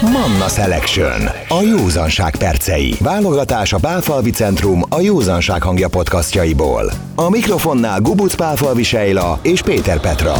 Manna 0.00 0.48
Selection. 0.48 1.22
A 1.48 1.62
józanság 1.62 2.36
percei. 2.36 2.94
Válogatás 3.00 3.72
a 3.72 3.78
Pálfalvi 3.78 4.30
Centrum 4.30 4.82
a 4.88 5.00
józanság 5.00 5.62
hangja 5.62 5.88
podcastjaiból. 5.88 6.92
A 7.14 7.30
mikrofonnál 7.30 8.00
Gubuc 8.00 8.34
Pálfalvi 8.34 8.82
Sejla 8.82 9.38
és 9.42 9.62
Péter 9.62 10.00
Petra. 10.00 10.34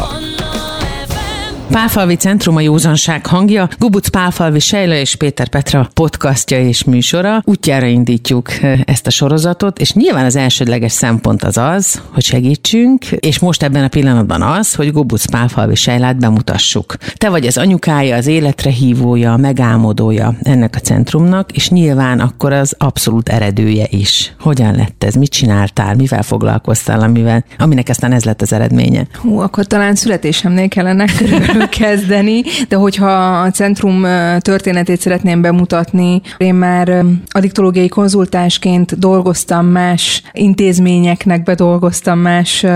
Pálfalvi 1.72 2.14
Centrum 2.14 2.56
a 2.56 2.60
józanság 2.60 3.26
hangja, 3.26 3.68
Gubuc 3.78 4.08
Pálfalvi 4.08 4.58
Sejla 4.58 4.94
és 4.94 5.14
Péter 5.14 5.48
Petra 5.48 5.88
podcastja 5.94 6.66
és 6.66 6.84
műsora. 6.84 7.42
Útjára 7.44 7.86
indítjuk 7.86 8.48
ezt 8.84 9.06
a 9.06 9.10
sorozatot, 9.10 9.78
és 9.78 9.92
nyilván 9.92 10.24
az 10.24 10.36
elsődleges 10.36 10.92
szempont 10.92 11.42
az 11.42 11.56
az, 11.56 12.02
hogy 12.12 12.22
segítsünk, 12.22 13.04
és 13.04 13.38
most 13.38 13.62
ebben 13.62 13.84
a 13.84 13.88
pillanatban 13.88 14.42
az, 14.42 14.74
hogy 14.74 14.92
Gubuc 14.92 15.24
Pálfalvi 15.24 15.74
Sejlát 15.74 16.18
bemutassuk. 16.18 16.96
Te 17.14 17.28
vagy 17.28 17.46
az 17.46 17.58
anyukája, 17.58 18.16
az 18.16 18.26
életre 18.26 18.70
hívója, 18.70 19.36
megálmodója 19.36 20.34
ennek 20.42 20.76
a 20.76 20.80
centrumnak, 20.80 21.52
és 21.52 21.70
nyilván 21.70 22.20
akkor 22.20 22.52
az 22.52 22.74
abszolút 22.78 23.28
eredője 23.28 23.86
is. 23.90 24.34
Hogyan 24.40 24.74
lett 24.74 25.04
ez? 25.04 25.14
Mit 25.14 25.30
csináltál? 25.30 25.94
Mivel 25.94 26.22
foglalkoztál, 26.22 27.00
amivel, 27.00 27.44
aminek 27.58 27.88
aztán 27.88 28.12
ez 28.12 28.24
lett 28.24 28.42
az 28.42 28.52
eredménye? 28.52 29.06
Hú, 29.14 29.38
akkor 29.38 29.66
talán 29.66 29.94
születésemnél 29.94 30.68
kellene 30.68 31.04
körülbelül 31.04 31.60
kezdeni, 31.68 32.42
de 32.68 32.76
hogyha 32.76 33.40
a 33.40 33.50
centrum 33.50 34.06
történetét 34.38 35.00
szeretném 35.00 35.40
bemutatni, 35.40 36.20
én 36.36 36.54
már 36.54 37.04
adiktológiai 37.28 37.88
konzultásként 37.88 38.98
dolgoztam 38.98 39.66
más 39.66 40.22
intézményeknek, 40.32 41.42
bedolgoztam 41.42 42.18
más 42.18 42.66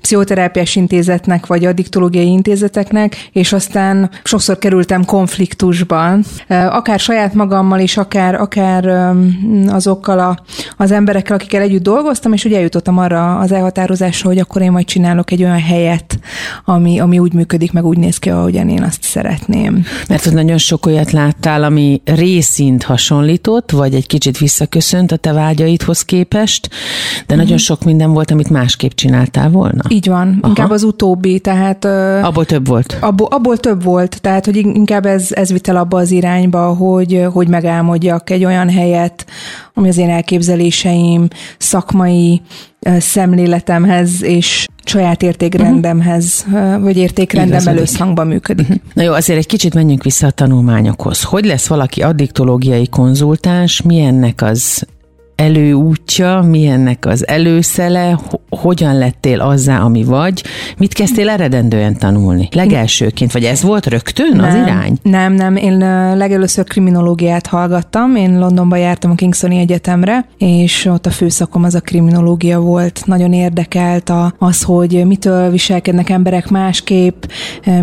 pszichoterápiás 0.00 0.76
intézetnek, 0.76 1.46
vagy 1.46 1.64
adiktológiai 1.64 2.26
intézeteknek, 2.26 3.28
és 3.32 3.52
aztán 3.52 4.10
sokszor 4.24 4.58
kerültem 4.58 5.04
konfliktusban, 5.04 6.24
akár 6.48 6.98
saját 6.98 7.34
magammal 7.34 7.80
is, 7.80 7.96
akár, 7.96 8.34
akár 8.34 9.12
azokkal 9.66 10.18
a, 10.18 10.38
az 10.76 10.90
emberekkel, 10.90 11.36
akikkel 11.36 11.62
együtt 11.62 11.82
dolgoztam, 11.82 12.32
és 12.32 12.44
ugye 12.44 12.56
eljutottam 12.56 12.98
arra 12.98 13.38
az 13.38 13.52
elhatározásra, 13.52 14.28
hogy 14.28 14.38
akkor 14.38 14.62
én 14.62 14.72
majd 14.72 14.86
csinálok 14.86 15.30
egy 15.30 15.42
olyan 15.42 15.60
helyet, 15.60 16.18
ami, 16.64 16.98
ami 16.98 17.18
úgy 17.18 17.32
működik, 17.32 17.72
meg 17.72 17.84
úgy 17.84 17.98
néz 17.98 18.18
ki, 18.18 18.30
ahogyan 18.34 18.68
én 18.68 18.82
azt 18.82 19.02
szeretném. 19.02 19.84
Mert 20.08 20.24
hogy 20.24 20.32
nagyon 20.32 20.58
sok 20.58 20.86
olyat 20.86 21.10
láttál, 21.10 21.62
ami 21.62 22.00
részint 22.04 22.82
hasonlított, 22.82 23.70
vagy 23.70 23.94
egy 23.94 24.06
kicsit 24.06 24.38
visszaköszönt 24.38 25.12
a 25.12 25.16
te 25.16 25.32
vágyaidhoz 25.32 26.02
képest, 26.02 26.70
de 27.26 27.34
nagyon 27.34 27.52
mhm. 27.52 27.62
sok 27.62 27.84
minden 27.84 28.12
volt, 28.12 28.30
amit 28.30 28.50
másképp 28.50 28.90
csináltál 28.90 29.50
volna. 29.50 29.82
Így 29.88 30.08
van, 30.08 30.28
Aha. 30.28 30.48
inkább 30.48 30.70
az 30.70 30.82
utóbbi, 30.82 31.40
tehát... 31.40 31.84
Abból 32.24 32.44
több 32.44 32.66
volt? 32.66 32.96
Abból, 33.00 33.26
abból 33.30 33.56
több 33.56 33.82
volt, 33.82 34.20
tehát 34.20 34.44
hogy 34.44 34.56
inkább 34.56 35.06
ez, 35.06 35.28
ez 35.30 35.52
vitt 35.52 35.68
el 35.68 35.76
abba 35.76 35.98
az 35.98 36.10
irányba, 36.10 36.74
hogy, 36.74 37.26
hogy 37.32 37.48
megálmodjak 37.48 38.30
egy 38.30 38.44
olyan 38.44 38.70
helyet, 38.70 39.26
ami 39.74 39.88
az 39.88 39.98
én 39.98 40.10
elképzeléseim, 40.10 41.28
szakmai 41.58 42.42
szemléletemhez 42.98 44.22
és 44.22 44.66
saját 44.84 45.22
értékrendemhez, 45.22 46.44
uh-huh. 46.52 46.82
vagy 46.82 46.96
értékrendemmel 46.96 47.76
összhangban 47.76 48.26
működik. 48.26 48.68
Uh-huh. 48.68 48.82
Na 48.92 49.02
jó, 49.02 49.12
azért 49.12 49.38
egy 49.38 49.46
kicsit 49.46 49.74
menjünk 49.74 50.02
vissza 50.02 50.26
a 50.26 50.30
tanulmányokhoz. 50.30 51.22
Hogy 51.22 51.44
lesz 51.44 51.66
valaki 51.66 52.02
addiktológiai 52.02 52.88
konzultáns, 52.88 53.82
milyennek 53.82 54.42
az 54.42 54.86
előútja, 55.34 56.40
milyennek 56.40 57.06
az 57.06 57.26
előszele, 57.26 58.20
hogyan 58.54 58.98
lettél 58.98 59.40
azzá, 59.40 59.78
ami 59.78 60.04
vagy, 60.04 60.42
mit 60.78 60.92
kezdtél 60.92 61.28
eredendően 61.28 61.98
tanulni? 61.98 62.48
Legelsőként, 62.52 63.32
vagy 63.32 63.44
ez 63.44 63.62
volt 63.62 63.86
rögtön 63.86 64.36
nem, 64.36 64.44
az 64.44 64.54
irány? 64.54 64.96
Nem, 65.02 65.32
nem, 65.32 65.56
én 65.56 65.78
legelőször 66.16 66.64
kriminológiát 66.64 67.46
hallgattam, 67.46 68.16
én 68.16 68.38
Londonba 68.38 68.76
jártam 68.76 69.10
a 69.10 69.14
Kingstoni 69.14 69.58
Egyetemre, 69.58 70.26
és 70.38 70.84
ott 70.84 71.06
a 71.06 71.10
főszakom 71.10 71.64
az 71.64 71.74
a 71.74 71.80
kriminológia 71.80 72.60
volt. 72.60 73.02
Nagyon 73.06 73.32
érdekelt 73.32 74.08
a, 74.08 74.34
az, 74.38 74.62
hogy 74.62 75.06
mitől 75.06 75.50
viselkednek 75.50 76.10
emberek 76.10 76.48
másképp, 76.48 77.24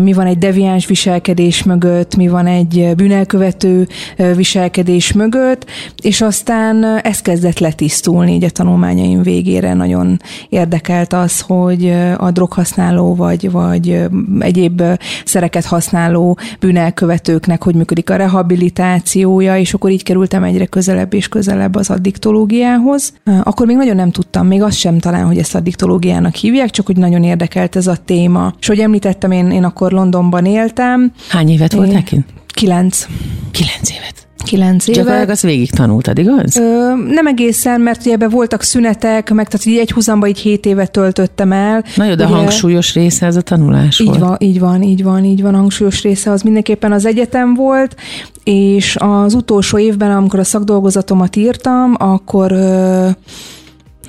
mi 0.00 0.12
van 0.12 0.26
egy 0.26 0.38
deviáns 0.38 0.86
viselkedés 0.86 1.62
mögött, 1.62 2.16
mi 2.16 2.28
van 2.28 2.46
egy 2.46 2.92
bűnelkövető 2.96 3.88
viselkedés 4.36 5.12
mögött, 5.12 5.66
és 6.02 6.20
aztán 6.20 6.84
ez 7.02 7.20
kezd 7.20 7.40
kezdett 7.42 7.58
letisztulni 7.58 8.32
így 8.32 8.44
a 8.44 8.50
tanulmányaim 8.50 9.22
végére. 9.22 9.74
Nagyon 9.74 10.20
érdekelt 10.48 10.61
az, 11.08 11.40
hogy 11.40 11.94
a 12.16 12.30
droghasználó 12.30 13.14
vagy, 13.14 13.50
vagy 13.50 14.00
egyéb 14.38 14.82
szereket 15.24 15.64
használó 15.64 16.38
bűnelkövetőknek 16.60 17.62
hogy 17.62 17.74
működik 17.74 18.10
a 18.10 18.16
rehabilitációja, 18.16 19.58
és 19.58 19.74
akkor 19.74 19.90
így 19.90 20.02
kerültem 20.02 20.44
egyre 20.44 20.66
közelebb 20.66 21.14
és 21.14 21.28
közelebb 21.28 21.74
az 21.74 21.90
addiktológiához. 21.90 23.12
Akkor 23.42 23.66
még 23.66 23.76
nagyon 23.76 23.96
nem 23.96 24.10
tudtam, 24.10 24.46
még 24.46 24.62
azt 24.62 24.76
sem 24.76 24.98
talán, 24.98 25.26
hogy 25.26 25.38
ezt 25.38 25.54
addiktológiának 25.54 26.34
hívják, 26.34 26.70
csak 26.70 26.86
hogy 26.86 26.96
nagyon 26.96 27.22
érdekelt 27.22 27.76
ez 27.76 27.86
a 27.86 27.96
téma. 28.04 28.54
És 28.60 28.66
hogy 28.66 28.78
említettem, 28.78 29.30
én, 29.30 29.50
én 29.50 29.64
akkor 29.64 29.92
Londonban 29.92 30.44
éltem. 30.44 31.12
Hány 31.28 31.48
évet 31.48 31.72
voltál 31.72 32.02
kint? 32.02 32.26
Kilenc. 32.46 33.06
Kilenc 33.50 33.90
évet. 33.90 34.21
Kilenc 34.42 34.86
éve. 34.86 35.18
Csak 35.20 35.28
azt 35.28 35.42
végig 35.42 35.70
tanultad, 35.70 36.18
igaz? 36.18 36.56
Ö, 36.56 36.92
nem 37.08 37.26
egészen, 37.26 37.80
mert 37.80 38.00
ugye 38.00 38.12
ebbe 38.12 38.28
voltak 38.28 38.62
szünetek, 38.62 39.30
meg 39.30 39.48
tehát 39.48 39.66
így 39.66 39.78
egy 39.78 39.90
húzamba 39.92 40.26
így 40.26 40.38
hét 40.38 40.66
évet 40.66 40.90
töltöttem 40.90 41.52
el. 41.52 41.84
Na 41.96 42.04
jó, 42.04 42.14
de 42.14 42.24
ugye, 42.24 42.34
hangsúlyos 42.34 42.94
része 42.94 43.26
ez 43.26 43.36
a 43.36 43.40
tanulás 43.40 44.00
így 44.00 44.06
volt. 44.06 44.18
Van, 44.18 44.36
így 44.38 44.60
van, 44.60 44.82
így 44.82 45.02
van, 45.02 45.24
így 45.24 45.42
van, 45.42 45.54
hangsúlyos 45.54 46.02
része 46.02 46.30
az 46.30 46.42
mindenképpen 46.42 46.92
az 46.92 47.06
egyetem 47.06 47.54
volt, 47.54 47.96
és 48.44 48.96
az 48.98 49.34
utolsó 49.34 49.78
évben, 49.78 50.10
amikor 50.10 50.38
a 50.38 50.44
szakdolgozatomat 50.44 51.36
írtam, 51.36 51.94
akkor 51.98 52.52
ö, 52.52 53.08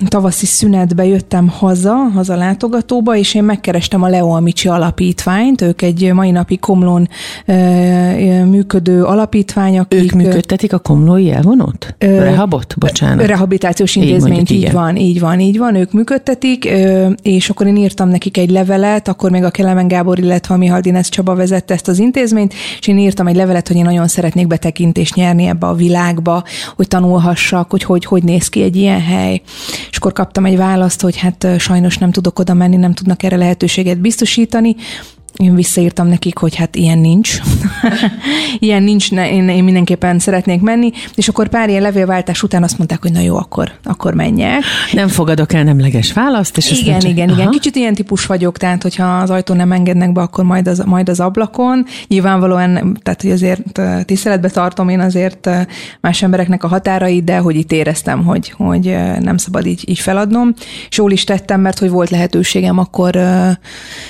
tavaszi 0.08 0.46
szünetbe 0.46 1.06
jöttem 1.06 1.48
haza, 1.48 1.94
haza 1.94 2.36
látogatóba, 2.36 3.16
és 3.16 3.34
én 3.34 3.44
megkerestem 3.44 4.04
a 4.04 4.08
Leo 4.08 4.30
Amici 4.30 4.68
alapítványt, 4.68 5.62
ők 5.62 5.81
egy 5.81 6.14
mai 6.14 6.31
napi 6.31 6.58
Komlón 6.58 7.09
e, 7.46 8.46
működő 8.46 9.04
alapítvány, 9.04 9.80
akik... 9.80 10.04
Ők 10.04 10.12
működtetik 10.12 10.74
a 10.74 10.80
komlói 10.80 11.31
elvonót? 11.31 11.96
E, 11.98 12.08
Rehabot? 12.08 12.76
Bocsánat. 12.78 13.26
Rehabilitációs 13.26 13.96
intézményt, 13.96 14.50
így, 14.50 14.64
így 14.64 14.72
van, 14.72 14.96
így 14.96 15.20
van, 15.20 15.40
így 15.40 15.58
van, 15.58 15.76
ők 15.76 15.92
működtetik, 15.92 16.66
e, 16.66 17.08
és 17.22 17.50
akkor 17.50 17.68
én 17.68 17.75
írtam 17.75 18.10
nekik 18.10 18.38
egy 18.38 18.50
levelet, 18.50 19.08
akkor 19.08 19.31
még 19.31 19.44
a 19.44 19.50
Kelemen 19.50 19.88
Gábor, 19.88 20.20
illetve 20.20 20.54
a 20.54 20.58
Mihaldinesz 20.58 21.10
Csaba 21.10 21.36
vezette 21.36 21.74
ezt 21.74 21.88
az 21.88 22.00
intézményt, 22.00 22.54
és 22.80 22.88
én 22.88 22.98
írtam 22.98 23.28
egy 23.28 23.36
levelet, 23.36 23.68
hogy 23.68 23.78
én 23.78 23.84
nagyon 23.84 24.08
szeretnék 24.08 24.48
betekintést 24.48 25.16
nyerni 25.16 25.46
ebbe 25.46 25.68
a 25.68 25.74
világba, 25.74 26.44
hogy 26.75 26.88
tanulhassak, 26.88 27.72
hogy 27.72 27.84
hogy, 27.84 28.06
hogy 28.06 28.24
néz 28.24 28.48
ki 28.48 28.62
egy 28.62 28.75
ilyen 28.75 29.02
hely 29.02 29.42
és 29.94 30.00
akkor 30.00 30.14
kaptam 30.14 30.46
egy 30.46 30.58
választ, 30.58 31.02
hogy 31.02 31.18
hát 31.18 31.48
sajnos 31.59 31.98
nem 31.98 32.12
tudok 32.12 32.40
oda 32.40 32.54
menni, 32.54 32.76
nem 32.76 32.94
tudnak 32.94 33.24
erre 33.24 33.36
lehetőséget 33.36 34.00
biztosítani, 34.00 34.76
én 35.38 35.55
visszaírtam 35.55 36.07
nekik, 36.07 36.38
hogy 36.38 36.55
hát 36.55 36.75
ilyen 36.75 36.97
nincs. 36.97 37.39
ilyen 38.59 38.83
nincs, 38.83 39.11
ne, 39.11 39.31
én, 39.31 39.49
én 39.49 39.63
mindenképpen 39.63 40.19
szeretnék 40.19 40.61
menni, 40.61 40.91
és 41.16 41.27
akkor 41.27 41.49
pár 41.49 41.69
ilyen 41.69 41.81
levélváltás 41.81 42.44
után 42.44 42.63
azt 42.63 42.77
mondták, 42.77 43.01
hogy 43.01 43.11
na 43.11 43.19
jó, 43.19 43.38
akkor, 43.38 43.71
akkor 43.83 44.13
menjek. 44.13 44.63
Nem 44.91 45.07
fogadok 45.07 45.53
el 45.53 45.63
nemleges 45.63 46.13
választ, 46.13 46.57
és 46.57 46.71
Igen, 46.71 46.99
igen, 46.99 47.11
igen, 47.11 47.29
igen. 47.29 47.49
Kicsit 47.49 47.75
ilyen 47.75 47.94
típus 47.94 48.25
vagyok, 48.25 48.57
tehát 48.57 48.81
hogyha 48.81 49.17
az 49.17 49.29
ajtó 49.29 49.53
nem 49.53 49.71
engednek 49.71 50.11
be, 50.11 50.21
akkor 50.21 50.44
majd 50.44 50.67
az, 50.67 50.83
majd 50.85 51.09
az 51.09 51.19
ablakon. 51.19 51.85
Nyilvánvalóan, 52.07 53.00
tehát 53.03 53.21
hogy 53.21 53.31
azért 53.31 53.81
tiszteletbe 54.05 54.50
tartom 54.50 54.89
én 54.89 55.00
azért 55.00 55.50
más 56.01 56.21
embereknek 56.21 56.63
a 56.63 56.67
határait, 56.67 57.23
de 57.23 57.38
hogy 57.38 57.55
itt 57.55 57.71
éreztem, 57.71 58.23
hogy, 58.23 58.53
hogy 58.57 58.97
nem 59.19 59.38
szabad 59.38 59.65
így, 59.65 59.89
így 59.89 60.00
feladnom. 60.00 60.53
És 60.89 60.97
jól 60.97 61.11
is 61.11 61.23
tettem, 61.23 61.61
mert 61.61 61.79
hogy 61.79 61.89
volt 61.89 62.09
lehetőségem 62.09 62.77
akkor 62.77 63.15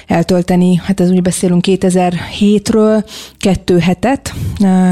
eltölteni, 0.07 0.81
hát 0.84 1.00
ez 1.00 1.11
úgy 1.13 1.22
beszélünk 1.22 1.63
2007-ről, 1.68 3.06
kettő 3.38 3.79
hetet 3.79 4.34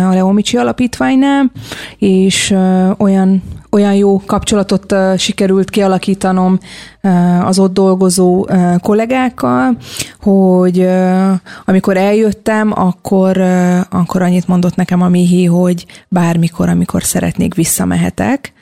a 0.09 0.13
Leomicsi 0.13 0.57
Alapítványnál, 0.57 1.51
és 1.97 2.55
olyan 2.97 3.43
olyan 3.72 3.93
jó 3.93 4.22
kapcsolatot 4.25 4.96
sikerült 5.17 5.69
kialakítanom 5.69 6.59
az 7.43 7.59
ott 7.59 7.73
dolgozó 7.73 8.47
kollégákkal, 8.81 9.78
hogy 10.19 10.87
amikor 11.66 11.97
eljöttem, 11.97 12.72
akkor, 12.75 13.37
akkor 13.90 14.22
annyit 14.22 14.47
mondott 14.47 14.75
nekem 14.75 15.01
a 15.01 15.09
Mihi, 15.09 15.46
hogy 15.46 15.85
bármikor, 16.07 16.69
amikor 16.69 17.03
szeretnék, 17.03 17.53
visszamehetek. 17.53 18.53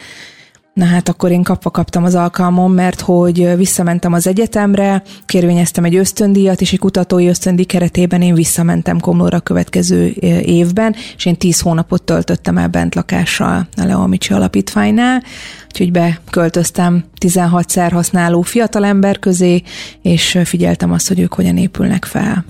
Na 0.79 0.85
hát 0.85 1.09
akkor 1.09 1.31
én 1.31 1.43
kapva 1.43 1.71
kaptam 1.71 2.03
az 2.03 2.15
alkalmon, 2.15 2.71
mert 2.71 2.99
hogy 2.99 3.55
visszamentem 3.57 4.13
az 4.13 4.27
egyetemre, 4.27 5.03
kérvényeztem 5.25 5.83
egy 5.83 5.95
ösztöndíjat, 5.95 6.61
és 6.61 6.73
egy 6.73 6.79
kutatói 6.79 7.27
ösztöndíj 7.27 7.65
keretében 7.65 8.21
én 8.21 8.33
visszamentem 8.33 8.99
Komlóra 8.99 9.37
a 9.37 9.39
következő 9.39 10.07
évben, 10.45 10.95
és 11.15 11.25
én 11.25 11.35
tíz 11.35 11.59
hónapot 11.59 12.03
töltöttem 12.03 12.57
el 12.57 12.67
bent 12.67 12.95
lakással 12.95 13.67
a 13.75 13.83
Leomicsi 13.83 14.33
Alapítványnál, 14.33 15.23
úgyhogy 15.65 15.91
beköltöztem 15.91 17.03
16 17.17 17.69
szer 17.69 17.91
használó 17.91 18.41
fiatalember 18.41 19.19
közé, 19.19 19.61
és 20.01 20.39
figyeltem 20.43 20.91
azt, 20.91 21.07
hogy 21.07 21.19
ők 21.19 21.33
hogyan 21.33 21.57
épülnek 21.57 22.05
fel. 22.05 22.45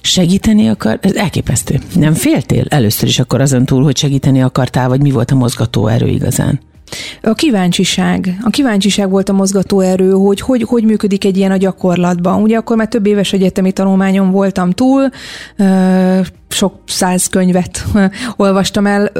Segíteni 0.00 0.68
akar, 0.68 0.98
ez 1.02 1.14
elképesztő. 1.14 1.80
Nem 1.94 2.14
féltél 2.14 2.64
először 2.68 3.08
is 3.08 3.18
akkor 3.18 3.40
azon 3.40 3.64
túl, 3.64 3.82
hogy 3.82 3.96
segíteni 3.96 4.42
akartál, 4.42 4.88
vagy 4.88 5.02
mi 5.02 5.10
volt 5.10 5.30
a 5.30 5.34
mozgató 5.34 5.86
erő 5.86 6.06
igazán? 6.06 6.68
A 7.22 7.32
kíváncsiság. 7.32 8.36
A 8.42 8.50
kíváncsiság 8.50 9.10
volt 9.10 9.28
a 9.28 9.32
mozgató 9.32 9.80
erő, 9.80 10.10
hogy, 10.10 10.40
hogy 10.40 10.62
hogy 10.62 10.84
működik 10.84 11.24
egy 11.24 11.36
ilyen 11.36 11.50
a 11.50 11.56
gyakorlatban. 11.56 12.42
Ugye 12.42 12.56
akkor 12.56 12.76
már 12.76 12.88
több 12.88 13.06
éves 13.06 13.32
egyetemi 13.32 13.72
tanulmányon 13.72 14.30
voltam 14.30 14.70
túl, 14.70 15.10
sok 16.52 16.74
száz 16.86 17.26
könyvet 17.26 17.84
olvastam 18.36 18.86
el, 18.86 19.10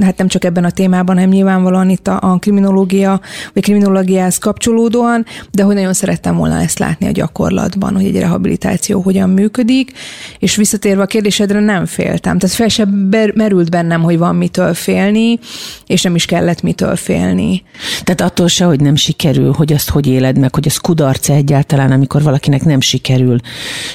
hát 0.00 0.16
nem 0.16 0.28
csak 0.28 0.44
ebben 0.44 0.64
a 0.64 0.70
témában, 0.70 1.14
hanem 1.14 1.30
nyilvánvalóan 1.30 1.90
itt 1.90 2.08
a, 2.08 2.18
a 2.20 2.38
kriminológia, 2.38 3.20
vagy 3.52 3.62
kriminológiához 3.62 4.38
kapcsolódóan, 4.38 5.26
de 5.50 5.62
hogy 5.62 5.74
nagyon 5.74 5.92
szerettem 5.92 6.36
volna 6.36 6.60
ezt 6.60 6.78
látni 6.78 7.06
a 7.06 7.10
gyakorlatban, 7.10 7.94
hogy 7.94 8.04
egy 8.04 8.18
rehabilitáció 8.18 9.00
hogyan 9.00 9.30
működik, 9.30 9.92
és 10.38 10.56
visszatérve 10.56 11.02
a 11.02 11.06
kérdésedre 11.06 11.60
nem 11.60 11.86
féltem. 11.86 12.38
Tehát 12.38 12.56
fel 12.56 12.68
sem 12.68 12.88
merült 13.34 13.70
bennem, 13.70 14.02
hogy 14.02 14.18
van 14.18 14.36
mitől 14.36 14.74
félni, 14.74 15.38
és 15.86 16.02
nem 16.02 16.14
is 16.14 16.24
kellett 16.24 16.62
mitől 16.62 16.93
félni. 16.96 17.62
Tehát 18.02 18.20
attól 18.20 18.48
se, 18.48 18.64
hogy 18.64 18.80
nem 18.80 18.96
sikerül, 18.96 19.52
hogy 19.52 19.72
azt 19.72 19.90
hogy 19.90 20.06
éled 20.06 20.38
meg, 20.38 20.54
hogy 20.54 20.66
az 20.66 20.76
kudarc 20.76 21.28
egyáltalán, 21.28 21.90
amikor 21.92 22.22
valakinek 22.22 22.64
nem 22.64 22.80
sikerül 22.80 23.38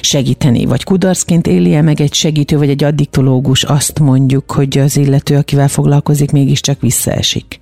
segíteni, 0.00 0.64
vagy 0.64 0.84
kudarcként 0.84 1.46
éli 1.46 1.80
meg 1.80 2.00
egy 2.00 2.14
segítő 2.14 2.56
vagy 2.56 2.70
egy 2.70 2.84
addiktológus 2.84 3.62
azt 3.62 3.98
mondjuk, 3.98 4.52
hogy 4.52 4.78
az 4.78 4.96
illető, 4.96 5.36
akivel 5.36 5.68
foglalkozik, 5.68 6.30
mégiscsak 6.30 6.80
visszaesik? 6.80 7.59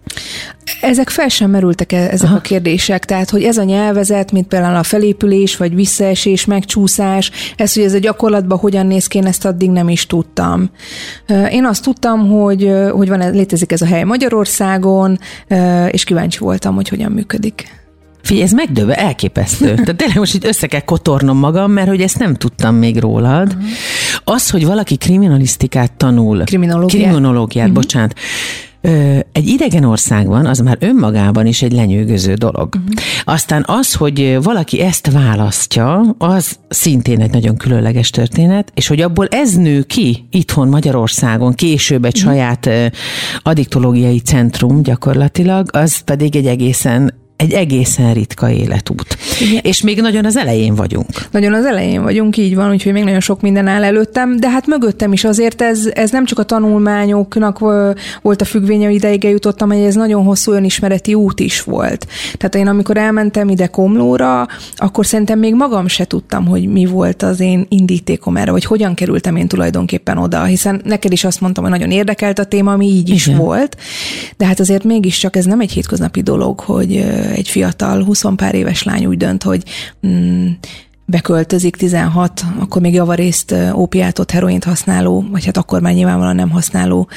Ezek 0.81 1.08
fel 1.08 1.28
sem 1.28 1.50
merültek 1.50 1.93
e- 1.93 2.08
ezek 2.10 2.28
Aha. 2.28 2.37
a 2.37 2.40
kérdések, 2.40 3.05
tehát 3.05 3.31
hogy 3.31 3.43
ez 3.43 3.56
a 3.56 3.62
nyelvezet, 3.62 4.32
mint 4.32 4.46
például 4.46 4.76
a 4.76 4.82
felépülés, 4.82 5.56
vagy 5.56 5.75
visszaesés, 5.75 6.44
megcsúszás, 6.44 7.31
ez, 7.56 7.75
hogy 7.75 7.82
ez 7.82 7.94
a 7.94 7.99
gyakorlatban 7.99 8.58
hogyan 8.58 8.87
néz 8.87 9.06
ki, 9.06 9.19
én 9.19 9.26
ezt 9.26 9.44
addig 9.44 9.70
nem 9.70 9.88
is 9.88 10.06
tudtam. 10.06 10.70
Én 11.50 11.64
azt 11.64 11.82
tudtam, 11.82 12.28
hogy, 12.28 12.72
hogy 12.90 13.08
van, 13.08 13.31
létezik 13.31 13.72
ez 13.72 13.82
a 13.82 13.87
hely 13.87 14.02
Magyarországon, 14.02 15.19
és 15.90 16.05
kíváncsi 16.05 16.38
voltam, 16.38 16.75
hogy 16.75 16.88
hogyan 16.88 17.12
működik. 17.12 17.76
Figyelj, 18.22 18.46
ez 18.46 18.52
megdöve, 18.52 18.94
elképesztő. 18.94 19.75
Tehát 19.75 19.96
tényleg 19.96 20.19
most 20.19 20.34
itt 20.34 20.44
össze 20.44 20.66
kell 20.66 20.81
kotornom 20.81 21.38
magam, 21.38 21.72
mert 21.72 21.88
hogy 21.88 22.00
ezt 22.00 22.19
nem 22.19 22.34
tudtam 22.34 22.75
még 22.75 22.99
rólad. 22.99 23.46
Uh-huh. 23.46 23.69
Az, 24.25 24.50
hogy 24.50 24.64
valaki 24.64 24.96
kriminalisztikát 24.96 25.93
tanul, 25.93 26.44
kriminológiát, 26.44 27.02
kriminológiát 27.02 27.69
uh-huh. 27.69 27.82
bocsánat, 27.82 28.14
egy 29.32 29.46
idegen 29.46 29.84
országban 29.84 30.46
az 30.46 30.58
már 30.58 30.76
önmagában 30.80 31.46
is 31.46 31.62
egy 31.62 31.72
lenyűgöző 31.72 32.34
dolog. 32.34 32.69
Uh-huh. 32.75 32.94
Aztán 33.25 33.64
az, 33.66 33.94
hogy 33.94 34.38
valaki 34.42 34.80
ezt 34.80 35.10
választja, 35.12 36.14
az 36.19 36.58
szintén 36.69 37.20
egy 37.20 37.30
nagyon 37.30 37.56
különleges 37.56 38.10
történet, 38.10 38.70
és 38.75 38.86
hogy 38.86 39.00
abból 39.00 39.26
ez 39.26 39.54
nő 39.56 39.82
ki 39.82 40.26
itthon 40.30 40.69
Magyarországon, 40.69 41.54
később 41.54 42.04
egy 42.04 42.16
uh-huh. 42.16 42.32
saját 42.32 42.92
adiktológiai 43.42 44.19
centrum 44.19 44.82
gyakorlatilag, 44.82 45.69
az 45.72 45.98
pedig 45.98 46.36
egy 46.36 46.46
egészen 46.46 47.14
egy 47.38 47.52
egészen 47.52 48.14
ritka 48.14 48.50
életút. 48.50 49.17
Igen. 49.40 49.61
És 49.62 49.82
még 49.82 50.00
nagyon 50.00 50.25
az 50.25 50.37
elején 50.37 50.75
vagyunk. 50.75 51.06
Nagyon 51.31 51.55
az 51.55 51.64
elején 51.64 52.02
vagyunk, 52.02 52.37
így 52.37 52.55
van, 52.55 52.70
úgyhogy 52.70 52.93
még 52.93 53.05
nagyon 53.05 53.20
sok 53.20 53.40
minden 53.40 53.67
áll 53.67 53.85
előttem, 53.85 54.37
de 54.37 54.50
hát 54.50 54.67
mögöttem 54.67 55.12
is 55.12 55.25
azért 55.25 55.62
ez, 55.62 55.87
ez 55.94 56.11
nem 56.11 56.25
csak 56.25 56.38
a 56.38 56.43
tanulmányoknak 56.43 57.58
volt 58.23 58.40
a 58.40 58.44
függvénye, 58.44 58.90
ideig 58.90 59.25
eljutottam, 59.25 59.69
hogy 59.69 59.82
ez 59.82 59.94
nagyon 59.94 60.25
hosszú 60.25 60.52
önismereti 60.52 61.14
út 61.14 61.40
is 61.40 61.62
volt. 61.62 62.06
Tehát 62.37 62.55
én 62.55 62.67
amikor 62.67 62.96
elmentem 62.96 63.49
ide 63.49 63.67
Komlóra, 63.67 64.46
akkor 64.76 65.06
szerintem 65.06 65.38
még 65.38 65.55
magam 65.55 65.87
se 65.87 66.05
tudtam, 66.05 66.46
hogy 66.46 66.67
mi 66.67 66.87
volt 66.87 67.23
az 67.23 67.41
én 67.41 67.67
indítékom 67.69 68.37
erre, 68.37 68.50
vagy 68.50 68.64
hogyan 68.64 68.94
kerültem 68.94 69.37
én 69.37 69.49
tulajdonképpen 69.49 70.19
oda, 70.19 70.44
hiszen 70.44 70.81
neked 70.84 71.12
is 71.12 71.25
azt 71.25 71.41
mondtam, 71.41 71.64
hogy 71.64 71.73
nagyon 71.73 71.91
érdekelt 71.91 72.38
a 72.38 72.44
téma, 72.44 72.73
ami 72.73 72.87
így 72.87 73.08
is 73.08 73.26
Igen. 73.26 73.38
volt, 73.38 73.76
de 74.37 74.46
hát 74.46 74.61
azért 74.61 74.84
mégiscsak 74.84 75.37
ez 75.37 75.44
nem 75.44 75.61
egy 75.61 75.73
hétköznapi 75.73 76.20
dolog, 76.23 76.61
hogy 76.61 77.05
egy 77.28 77.48
fiatal, 77.48 78.04
20 78.04 78.25
pár 78.36 78.54
éves 78.54 78.82
lány 78.82 79.06
úgy 79.06 79.16
dönt, 79.16 79.42
hogy 79.42 79.62
mm, 80.06 80.48
beköltözik 81.04 81.76
16, 81.76 82.44
akkor 82.58 82.82
még 82.82 82.94
javarészt 82.94 83.54
ópiátot, 83.75 84.30
heroint 84.30 84.64
használó, 84.64 85.25
vagy 85.30 85.44
hát 85.44 85.56
akkor 85.56 85.80
már 85.80 85.92
nyilvánvalóan 85.92 86.36
nem 86.36 86.50
használó 86.50 87.08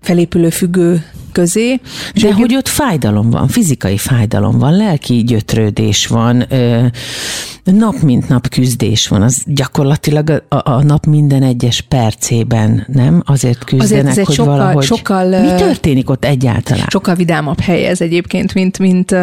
felépülő 0.00 0.50
függő 0.50 1.04
közé. 1.32 1.80
És 2.12 2.22
De 2.22 2.34
hogy 2.34 2.56
ott 2.56 2.68
fájdalom 2.68 3.30
van, 3.30 3.48
fizikai 3.48 3.96
fájdalom 3.96 4.58
van, 4.58 4.76
lelki 4.76 5.22
gyötrődés 5.22 6.06
van, 6.06 6.46
nap 7.64 8.00
mint 8.00 8.28
nap 8.28 8.48
küzdés 8.48 9.08
van, 9.08 9.22
az 9.22 9.42
gyakorlatilag 9.46 10.42
a, 10.48 10.70
a 10.70 10.82
nap 10.82 11.06
minden 11.06 11.42
egyes 11.42 11.80
percében, 11.80 12.86
nem? 12.92 13.22
Azért 13.26 13.64
küzdenek, 13.64 14.10
Azért 14.10 14.26
hogy 14.26 14.34
sokkal, 14.34 14.56
valahogy... 14.56 14.84
Sokkal, 14.84 15.28
mi 15.28 15.62
történik 15.62 16.10
ott 16.10 16.24
egyáltalán? 16.24 16.86
Sokkal 16.88 17.14
vidámabb 17.14 17.60
hely 17.60 17.86
ez 17.86 18.00
egyébként, 18.00 18.54
mint, 18.54 18.78
mint, 18.78 19.14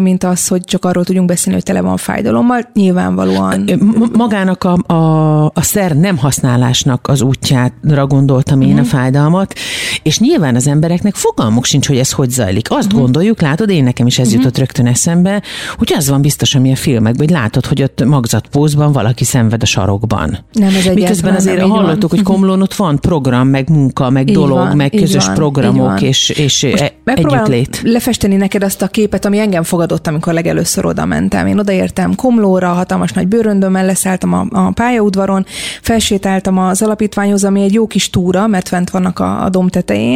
mint 0.00 0.24
az, 0.24 0.48
hogy 0.48 0.64
csak 0.64 0.84
arról 0.84 1.04
tudjunk 1.04 1.28
beszélni, 1.28 1.54
hogy 1.58 1.66
tele 1.66 1.80
van 1.80 1.96
fájdalommal. 1.96 2.70
Nyilvánvalóan. 2.74 3.70
Magának 4.12 4.64
a, 4.64 4.92
a, 4.94 5.44
a 5.44 5.62
szer 5.62 5.96
nem 5.96 6.16
használásnak 6.16 7.08
az 7.08 7.22
útjára 7.22 8.06
gondoltam 8.06 8.60
én 8.60 8.74
mm. 8.74 8.78
a 8.78 8.84
fájdalmat, 8.84 9.54
és 10.02 10.17
nyilván 10.18 10.54
az 10.54 10.66
embereknek 10.66 11.14
fogalmuk 11.14 11.64
sincs, 11.64 11.86
hogy 11.86 11.98
ez 11.98 12.12
hogy 12.12 12.30
zajlik. 12.30 12.70
Azt 12.70 12.94
mm. 12.94 12.98
gondoljuk, 12.98 13.40
látod, 13.40 13.70
én 13.70 13.84
nekem 13.84 14.06
is 14.06 14.18
ez 14.18 14.28
mm. 14.28 14.32
jutott 14.32 14.58
rögtön 14.58 14.86
eszembe, 14.86 15.42
hogy 15.76 15.92
az 15.96 16.08
van 16.08 16.20
biztos, 16.20 16.54
ami 16.54 16.72
a 16.72 16.76
filmekben, 16.76 17.26
hogy 17.26 17.36
látod, 17.36 17.66
hogy 17.66 17.82
ott 17.82 18.04
magzatpózban 18.04 18.92
valaki 18.92 19.24
szenved 19.24 19.62
a 19.62 19.66
sarokban. 19.66 20.38
Nem, 20.52 20.74
ez 20.74 20.84
Miközben 20.84 21.34
azért 21.34 21.56
nem, 21.56 21.68
hallottuk, 21.68 22.10
hogy 22.10 22.22
Komlón 22.22 22.62
ott 22.62 22.74
van 22.74 23.00
program, 23.00 23.48
meg 23.48 23.70
munka, 23.70 24.10
meg 24.10 24.28
így 24.28 24.34
dolog, 24.34 24.58
van, 24.58 24.76
meg 24.76 24.90
közös 24.90 25.26
van, 25.26 25.34
programok, 25.34 26.02
és, 26.02 26.28
és 26.28 26.62
e- 26.62 26.92
együttlét. 27.04 27.80
lefesteni 27.84 28.36
neked 28.36 28.62
azt 28.62 28.82
a 28.82 28.88
képet, 28.88 29.24
ami 29.24 29.38
engem 29.38 29.62
fogadott, 29.62 30.06
amikor 30.06 30.32
legelőször 30.32 30.84
oda 30.84 31.04
mentem. 31.04 31.46
Én 31.46 31.58
odaértem 31.58 32.14
Komlóra, 32.14 32.68
hatalmas 32.68 33.12
nagy 33.12 33.28
bőröndömmel 33.28 33.86
leszálltam 33.86 34.32
a, 34.32 34.46
a 34.50 34.70
pályaudvaron, 34.70 35.46
felsétáltam 35.82 36.58
az 36.58 36.82
alapítványhoz, 36.82 37.44
ami 37.44 37.62
egy 37.62 37.72
jó 37.72 37.86
kis 37.86 38.10
túra, 38.10 38.46
mert 38.46 38.68
fent 38.68 38.90
vannak 38.90 39.18
a, 39.18 39.44
a 39.44 39.48
dom 39.48 39.68
tetején, 39.68 40.07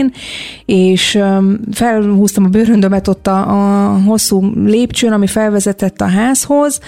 és 0.64 1.14
um, 1.14 1.60
felhúztam 1.72 2.44
a 2.44 2.48
bőröndömet 2.48 3.08
ott 3.08 3.26
a, 3.26 3.38
a 3.48 3.98
hosszú 3.98 4.52
lépcsőn, 4.64 5.12
ami 5.12 5.26
felvezetett 5.26 6.00
a 6.00 6.06
házhoz, 6.06 6.80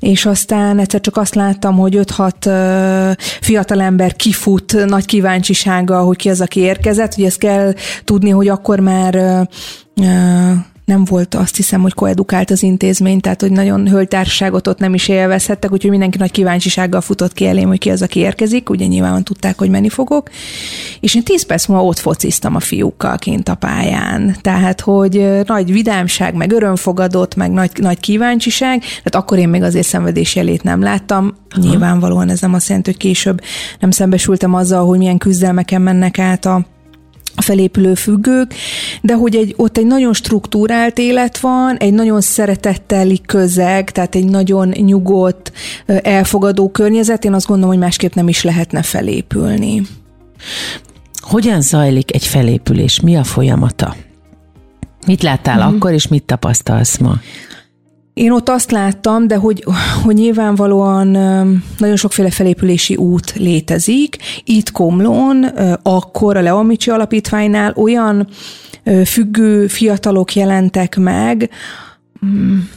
és 0.00 0.26
aztán 0.26 0.78
egyszer 0.78 1.00
csak 1.00 1.16
azt 1.16 1.34
láttam, 1.34 1.76
hogy 1.76 1.98
5-6 2.16 3.16
fiatalember 3.40 4.16
kifut 4.16 4.86
nagy 4.86 5.04
kíváncsisággal, 5.04 6.04
hogy 6.04 6.16
ki 6.16 6.28
az, 6.28 6.40
aki 6.40 6.60
érkezett. 6.60 7.14
Ugye 7.16 7.26
ezt 7.26 7.38
kell 7.38 7.74
tudni, 8.04 8.30
hogy 8.30 8.48
akkor 8.48 8.80
már 8.80 9.48
nem 10.92 11.04
volt 11.04 11.34
azt 11.34 11.56
hiszem, 11.56 11.80
hogy 11.80 11.94
koedukált 11.94 12.50
az 12.50 12.62
intézmény, 12.62 13.20
tehát 13.20 13.40
hogy 13.40 13.50
nagyon 13.50 13.88
hölgytársaságot 13.88 14.66
ott 14.66 14.78
nem 14.78 14.94
is 14.94 15.08
élvezhettek, 15.08 15.72
úgyhogy 15.72 15.90
mindenki 15.90 16.18
nagy 16.18 16.30
kíváncsisággal 16.30 17.00
futott 17.00 17.32
ki 17.32 17.46
elém, 17.46 17.68
hogy 17.68 17.78
ki 17.78 17.90
az, 17.90 18.02
aki 18.02 18.20
érkezik, 18.20 18.70
ugye 18.70 18.86
nyilván 18.86 19.24
tudták, 19.24 19.58
hogy 19.58 19.70
menni 19.70 19.88
fogok. 19.88 20.30
És 21.00 21.14
én 21.14 21.22
tíz 21.22 21.46
perc 21.46 21.66
múlva 21.66 21.84
ott 21.84 21.98
fociztam 21.98 22.54
a 22.54 22.60
fiúkkal 22.60 23.18
kint 23.18 23.48
a 23.48 23.54
pályán. 23.54 24.36
Tehát, 24.40 24.80
hogy 24.80 25.28
nagy 25.46 25.72
vidámság, 25.72 26.34
meg 26.34 26.52
örömfogadott, 26.52 27.34
meg 27.34 27.50
nagy, 27.50 27.70
nagy 27.74 28.00
kíváncsiság, 28.00 28.80
tehát 28.80 29.14
akkor 29.14 29.38
én 29.38 29.48
még 29.48 29.62
azért 29.62 29.86
szenvedés 29.86 30.34
jelét 30.34 30.62
nem 30.62 30.82
láttam. 30.82 31.34
Aha. 31.50 31.68
Nyilvánvalóan 31.68 32.28
ez 32.28 32.40
nem 32.40 32.54
azt 32.54 32.68
jelenti, 32.68 32.90
hogy 32.90 33.00
később 33.00 33.40
nem 33.80 33.90
szembesültem 33.90 34.54
azzal, 34.54 34.86
hogy 34.86 34.98
milyen 34.98 35.18
küzdelmeken 35.18 35.82
mennek 35.82 36.18
át 36.18 36.44
a 36.44 36.52
a 36.54 36.71
felépülő 37.36 37.94
függők, 37.94 38.54
de 39.00 39.14
hogy 39.14 39.36
egy, 39.36 39.54
ott 39.56 39.78
egy 39.78 39.86
nagyon 39.86 40.12
struktúrált 40.12 40.98
élet 40.98 41.38
van, 41.38 41.76
egy 41.76 41.92
nagyon 41.92 42.20
szeretetteli 42.20 43.20
közeg, 43.26 43.90
tehát 43.90 44.14
egy 44.14 44.24
nagyon 44.24 44.68
nyugodt, 44.68 45.52
elfogadó 45.86 46.70
környezet, 46.70 47.24
én 47.24 47.34
azt 47.34 47.46
gondolom, 47.46 47.70
hogy 47.70 47.82
másképp 47.82 48.14
nem 48.14 48.28
is 48.28 48.42
lehetne 48.42 48.82
felépülni. 48.82 49.82
Hogyan 51.20 51.60
zajlik 51.60 52.14
egy 52.14 52.26
felépülés? 52.26 53.00
Mi 53.00 53.16
a 53.16 53.24
folyamata? 53.24 53.96
Mit 55.06 55.22
láttál 55.22 55.70
mm. 55.70 55.74
akkor, 55.74 55.92
és 55.92 56.08
mit 56.08 56.22
tapasztalsz 56.22 56.98
ma? 56.98 57.20
Én 58.14 58.30
ott 58.30 58.48
azt 58.48 58.70
láttam, 58.70 59.26
de 59.26 59.36
hogy, 59.36 59.64
hogy 60.02 60.14
nyilvánvalóan 60.14 61.08
nagyon 61.78 61.96
sokféle 61.96 62.30
felépülési 62.30 62.96
út 62.96 63.32
létezik. 63.34 64.16
Itt 64.44 64.70
Komlón, 64.70 65.44
akkor 65.82 66.36
a 66.36 66.40
Leomicsi 66.40 66.90
Alapítványnál 66.90 67.72
olyan 67.76 68.28
függő 69.04 69.66
fiatalok 69.66 70.34
jelentek 70.34 70.96
meg, 70.96 71.50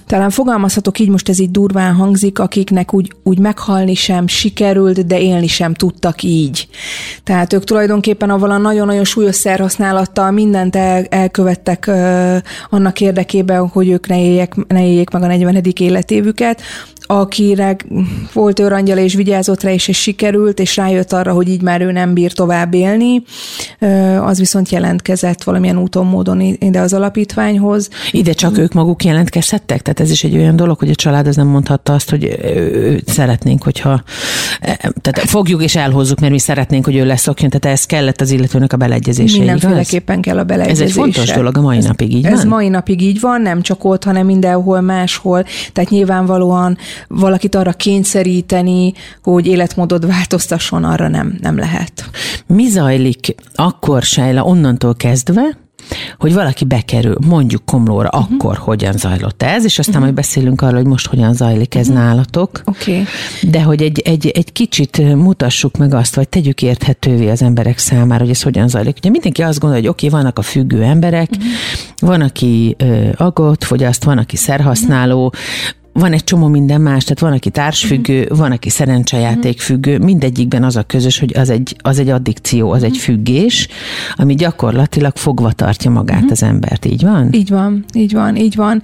talán 0.06 0.30
fogalmazhatok 0.30 1.00
így, 1.00 1.10
most 1.10 1.30
ez 1.30 1.40
így 1.40 1.52
durván 1.52 1.94
hangzik, 1.94 2.40
akiknek 2.40 2.94
úgy, 2.94 3.12
úgy 3.24 3.40
meghalni 3.40 3.94
sem 3.94 4.28
sikerült, 4.28 5.06
de 5.06 5.20
élni 5.20 5.48
sem 5.48 5.74
tudtak 5.74 6.24
így. 6.24 6.68
Tehát 7.24 7.54
ők 7.54 7.64
tulajdonképpen 7.64 8.30
avval 8.30 8.52
a 8.52 8.58
nagyon-nagyon 8.58 9.04
súlyos 9.04 9.36
szerhasználattal 9.36 10.32
mindent 10.32 10.76
el, 10.76 11.04
elkövettek 11.04 11.86
uh, 11.88 12.38
annak 12.70 13.02
érdekében, 13.02 13.68
hogy 13.68 13.90
ők 13.90 14.08
ne, 14.08 14.22
éljek, 14.22 14.56
ne 14.68 14.86
éljék 14.88 15.10
meg 15.10 15.24
a 15.24 15.28
40. 15.28 15.62
életévüket, 15.80 16.62
akire 17.08 17.76
volt 18.34 18.60
őrangyal 18.60 18.98
és 18.98 19.14
vigyázott 19.14 19.64
rá, 19.64 19.72
és, 19.72 19.88
és 19.88 19.98
sikerült, 19.98 20.60
és 20.60 20.76
rájött 20.76 21.14
arra, 21.14 21.34
hogy 21.34 21.50
így 21.50 21.62
már 21.62 21.82
ő 21.82 21.92
nem 21.92 22.14
bír 22.14 22.32
tovább 22.32 22.74
élni, 22.74 23.24
az 24.22 24.40
viszont 24.40 24.70
jelentkezett 24.70 25.44
valamilyen 25.44 25.78
úton, 25.78 26.06
módon 26.06 26.42
ide 26.42 26.80
az 26.80 26.94
alapítványhoz. 26.94 27.90
Ide 28.12 28.34
csak 28.34 28.58
ők 28.58 28.74
maguk 28.74 29.04
jelentkezhettek? 29.04 29.82
Tehát 29.82 30.00
ez 30.00 30.12
is 30.12 30.24
egy 30.24 30.36
olyan 30.36 30.56
dolog, 30.56 30.80
hogy 30.80 30.90
a 30.90 30.96
család 30.96 31.28
az 31.28 31.36
nem 31.36 31.48
mondhatta 31.48 31.94
azt, 31.94 32.10
hogy 32.10 32.40
szeretnénk, 33.06 33.64
hogyha 33.64 34.04
e, 34.62 34.78
tehát 35.02 35.30
fogjuk 35.30 35.64
és 35.64 35.76
elhozzuk, 35.76 36.20
mert 36.20 36.32
mi 36.32 36.40
szeretnénk, 36.40 36.86
hogy 36.86 36.96
ő 36.96 37.06
leszokjon, 37.06 37.50
tehát 37.50 37.78
ez 37.78 37.86
kellett 37.86 38.22
az 38.22 38.32
illetőnek 38.32 38.74
a 38.74 38.78
beleegyezése. 38.78 39.38
Mindenféleképpen 39.38 40.22
kell 40.22 40.38
a 40.38 40.44
beleegyezése. 40.44 40.84
Ez 40.84 40.90
egy 40.90 40.96
fontos 40.96 41.32
dolog 41.32 41.58
a 41.58 41.62
mai 41.62 41.78
ez, 41.78 41.86
napig, 41.86 42.14
így 42.14 42.26
Ez 42.26 42.38
van? 42.38 42.48
mai 42.48 42.70
napig 42.70 43.02
így 43.02 43.20
van, 43.20 43.42
nem 43.42 43.62
csak 43.62 43.84
ott, 43.84 44.04
hanem 44.04 44.26
mindenhol 44.26 44.82
máshol. 44.82 45.46
Tehát 45.74 45.90
nyilvánvalóan 45.90 46.78
valakit 47.08 47.56
arra 47.56 47.74
kényszeríteni, 47.74 48.94
hogy 49.24 49.48
életmódot 49.48 50.06
változtasson, 50.06 50.84
arra 50.84 51.08
nem, 51.08 51.38
nem 51.42 51.58
lehet. 51.58 52.10
Mi 52.48 52.68
zajlik 52.68 53.36
akkor, 53.56 54.04
Sejla, 54.04 54.44
onnantól 54.44 54.96
kezdve, 54.96 55.58
hogy 56.18 56.34
valaki 56.34 56.66
bekerül, 56.66 57.16
mondjuk 57.28 57.66
Komlóra, 57.66 58.10
uh-huh. 58.14 58.34
akkor 58.34 58.58
hogyan 58.58 58.94
zajlott 58.98 59.44
ez, 59.44 59.64
és 59.64 59.80
aztán 59.80 59.96
uh-huh. 59.96 60.02
majd 60.02 60.26
beszélünk 60.26 60.62
arról, 60.62 60.76
hogy 60.76 60.86
most 60.86 61.08
hogyan 61.08 61.34
zajlik 61.34 61.76
ez 61.76 61.88
uh-huh. 61.88 62.04
nálatok. 62.04 62.62
Okay. 62.66 63.04
De 63.42 63.64
hogy 63.64 63.82
egy, 63.82 64.00
egy, 64.00 64.28
egy 64.28 64.52
kicsit 64.52 65.16
mutassuk 65.16 65.78
meg 65.78 65.94
azt, 65.94 66.16
vagy 66.16 66.30
tegyük 66.30 66.62
érthetővé 66.62 67.30
az 67.30 67.42
emberek 67.42 67.78
számára, 67.78 68.22
hogy 68.22 68.34
ez 68.34 68.42
hogyan 68.42 68.68
zajlik. 68.68 68.98
Ugye 68.98 69.10
mindenki 69.10 69.42
azt 69.42 69.60
gondolja, 69.60 69.84
hogy 69.84 69.94
oké, 69.94 70.06
okay, 70.06 70.20
vannak 70.20 70.40
a 70.40 70.42
függő 70.42 70.84
emberek, 70.84 71.30
uh-huh. 71.32 71.48
van, 72.00 72.22
aki 72.22 72.76
ö, 72.78 73.10
agot 73.18 73.64
fogyaszt, 73.64 74.04
van, 74.04 74.18
aki 74.18 74.36
szerhasználó, 74.36 75.34
van 76.00 76.14
egy 76.14 76.24
csomó 76.24 76.48
minden 76.48 76.82
más, 76.82 77.04
tehát 77.04 77.20
van, 77.20 77.32
aki 77.32 77.50
társfüggő, 77.50 78.22
uh-huh. 78.22 78.38
van, 78.38 78.52
aki 78.52 78.70
szerencsejáték 78.70 79.60
függő, 79.60 79.98
mindegyikben 79.98 80.64
az 80.64 80.76
a 80.76 80.84
közös, 80.84 81.20
hogy 81.20 81.34
az 81.38 81.50
egy, 81.50 81.76
az 81.82 82.00
egy 82.00 82.10
addikció, 82.10 82.70
az 82.70 82.76
uh-huh. 82.76 82.94
egy 82.94 82.98
függés, 82.98 83.68
ami 84.16 84.36
gyakorlatilag 84.36 85.16
fogva 85.16 85.52
tartja 85.52 85.92
magát 85.92 86.16
uh-huh. 86.16 86.32
az 86.32 86.44
embert, 86.44 86.86
így 86.86 87.04
van? 87.04 87.30
Így 87.32 87.50
van, 87.50 87.86
így 87.94 88.14
van, 88.14 88.36
így 88.36 88.56
van. 88.56 88.82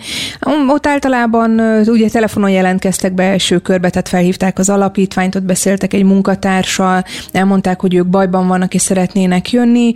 Ott 0.68 0.88
általában 0.88 1.60
ugye 1.86 2.10
telefonon 2.10 2.50
jelentkeztek 2.50 3.14
be 3.14 3.24
első 3.24 3.60
körbe, 3.60 3.90
tehát 3.90 4.10
felhívták 4.10 4.60
az 4.60 4.70
alapítványt, 4.70 5.36
ott 5.36 5.44
beszéltek 5.44 5.94
egy 5.94 6.04
munkatársal, 6.04 7.04
elmondták, 7.32 7.82
hogy 7.82 7.96
ők 7.96 8.08
bajban 8.08 8.48
vannak 8.48 8.74
és 8.74 8.82
szeretnének 8.82 9.52
jönni, 9.52 9.94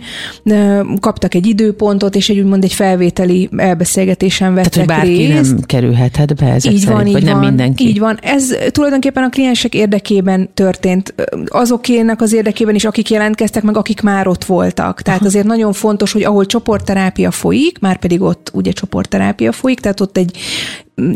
kaptak 1.00 1.34
egy 1.34 1.46
időpontot, 1.46 2.16
és 2.16 2.28
egy 2.28 2.38
úgymond 2.38 2.64
egy 2.64 2.72
felvételi 2.72 3.48
elbeszélgetésen 3.56 4.54
vettek 4.54 4.72
Tehát, 4.72 4.88
hogy 4.88 5.08
bárki 5.08 5.32
részt. 5.32 5.50
nem 5.52 5.60
kerülhetett 5.60 6.34
be 6.34 6.46
ezek 6.46 6.72
így 6.72 6.78
szerint, 6.78 7.05
van, 7.12 7.12
vagy 7.12 7.22
így 7.22 7.28
nem 7.28 7.38
van, 7.38 7.48
mindenki? 7.48 7.86
Így 7.86 7.98
van. 7.98 8.18
Ez 8.22 8.54
tulajdonképpen 8.70 9.22
a 9.22 9.28
kliensek 9.28 9.74
érdekében 9.74 10.48
történt. 10.54 11.14
Azokének 11.46 12.20
az 12.20 12.32
érdekében 12.32 12.74
is, 12.74 12.84
akik 12.84 13.10
jelentkeztek, 13.10 13.62
meg 13.62 13.76
akik 13.76 14.00
már 14.00 14.26
ott 14.28 14.44
voltak. 14.44 15.02
Tehát 15.02 15.20
Aha. 15.20 15.28
azért 15.28 15.46
nagyon 15.46 15.72
fontos, 15.72 16.12
hogy 16.12 16.24
ahol 16.24 16.46
csoportterápia 16.46 17.30
folyik, 17.30 17.78
már 17.78 17.98
pedig 17.98 18.22
ott 18.22 18.50
ugye 18.52 18.72
csoportterápia 18.72 19.52
folyik, 19.52 19.80
tehát 19.80 20.00
ott 20.00 20.16
egy 20.16 20.38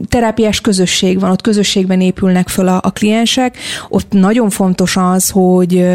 terápiás 0.08 0.60
közösség 0.60 1.20
van, 1.20 1.30
ott 1.30 1.40
közösségben 1.40 2.00
épülnek 2.00 2.48
föl 2.48 2.68
a, 2.68 2.80
a 2.82 2.90
kliensek. 2.90 3.56
Ott 3.88 4.12
nagyon 4.12 4.50
fontos 4.50 4.96
az, 4.96 5.30
hogy, 5.30 5.86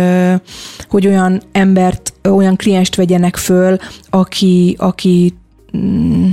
hogy 0.90 1.08
olyan 1.08 1.42
embert, 1.52 2.14
olyan 2.30 2.56
klienst 2.56 2.96
vegyenek 2.96 3.36
föl, 3.36 3.78
aki, 4.10 4.76
aki 4.80 5.34
mm, 5.78 6.30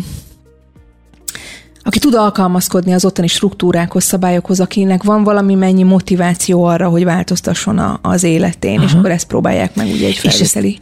aki 1.83 1.99
tud 1.99 2.15
alkalmazkodni 2.15 2.93
az 2.93 3.05
ottani 3.05 3.27
struktúrákhoz, 3.27 4.05
szabályokhoz, 4.05 4.61
akinek 4.61 5.03
van 5.03 5.25
valami 5.25 5.55
mennyi 5.55 5.83
motiváció 5.83 6.65
arra, 6.65 6.89
hogy 6.89 7.05
változtasson 7.05 7.79
a, 7.79 7.99
az 8.03 8.23
életén, 8.23 8.77
Aha. 8.79 8.87
és 8.87 8.93
akkor 8.93 9.11
ezt 9.11 9.27
próbálják 9.27 9.75
meg 9.75 9.87
ugye 9.87 10.07
egy 10.07 10.17
felvételi. 10.17 10.79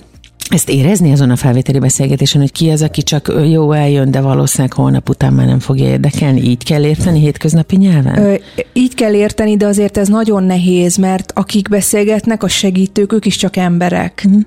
Ezt 0.49 0.69
érezni 0.69 1.13
azon 1.13 1.31
a 1.31 1.37
felvételi 1.37 1.79
beszélgetésen, 1.79 2.41
hogy 2.41 2.53
ki 2.53 2.71
az, 2.71 2.83
aki 2.83 3.03
csak 3.03 3.33
jó 3.51 3.73
eljön, 3.73 4.11
de 4.11 4.21
valószínűleg 4.21 4.73
holnap 4.73 5.09
után 5.09 5.33
már 5.33 5.47
nem 5.47 5.59
fogja 5.59 5.85
érdekelni? 5.85 6.41
Így 6.41 6.65
kell 6.65 6.85
érteni 6.85 7.21
hétköznapi 7.21 7.77
nyelven? 7.77 8.19
Ö, 8.19 8.35
így 8.73 8.95
kell 8.95 9.15
érteni, 9.15 9.57
de 9.57 9.67
azért 9.67 9.97
ez 9.97 10.09
nagyon 10.09 10.43
nehéz, 10.43 10.97
mert 10.97 11.33
akik 11.35 11.69
beszélgetnek, 11.69 12.43
a 12.43 12.49
segítők, 12.49 13.13
ők 13.13 13.27
is 13.27 13.37
csak 13.37 13.57
emberek. 13.57 14.23
Uh-huh. 14.27 14.43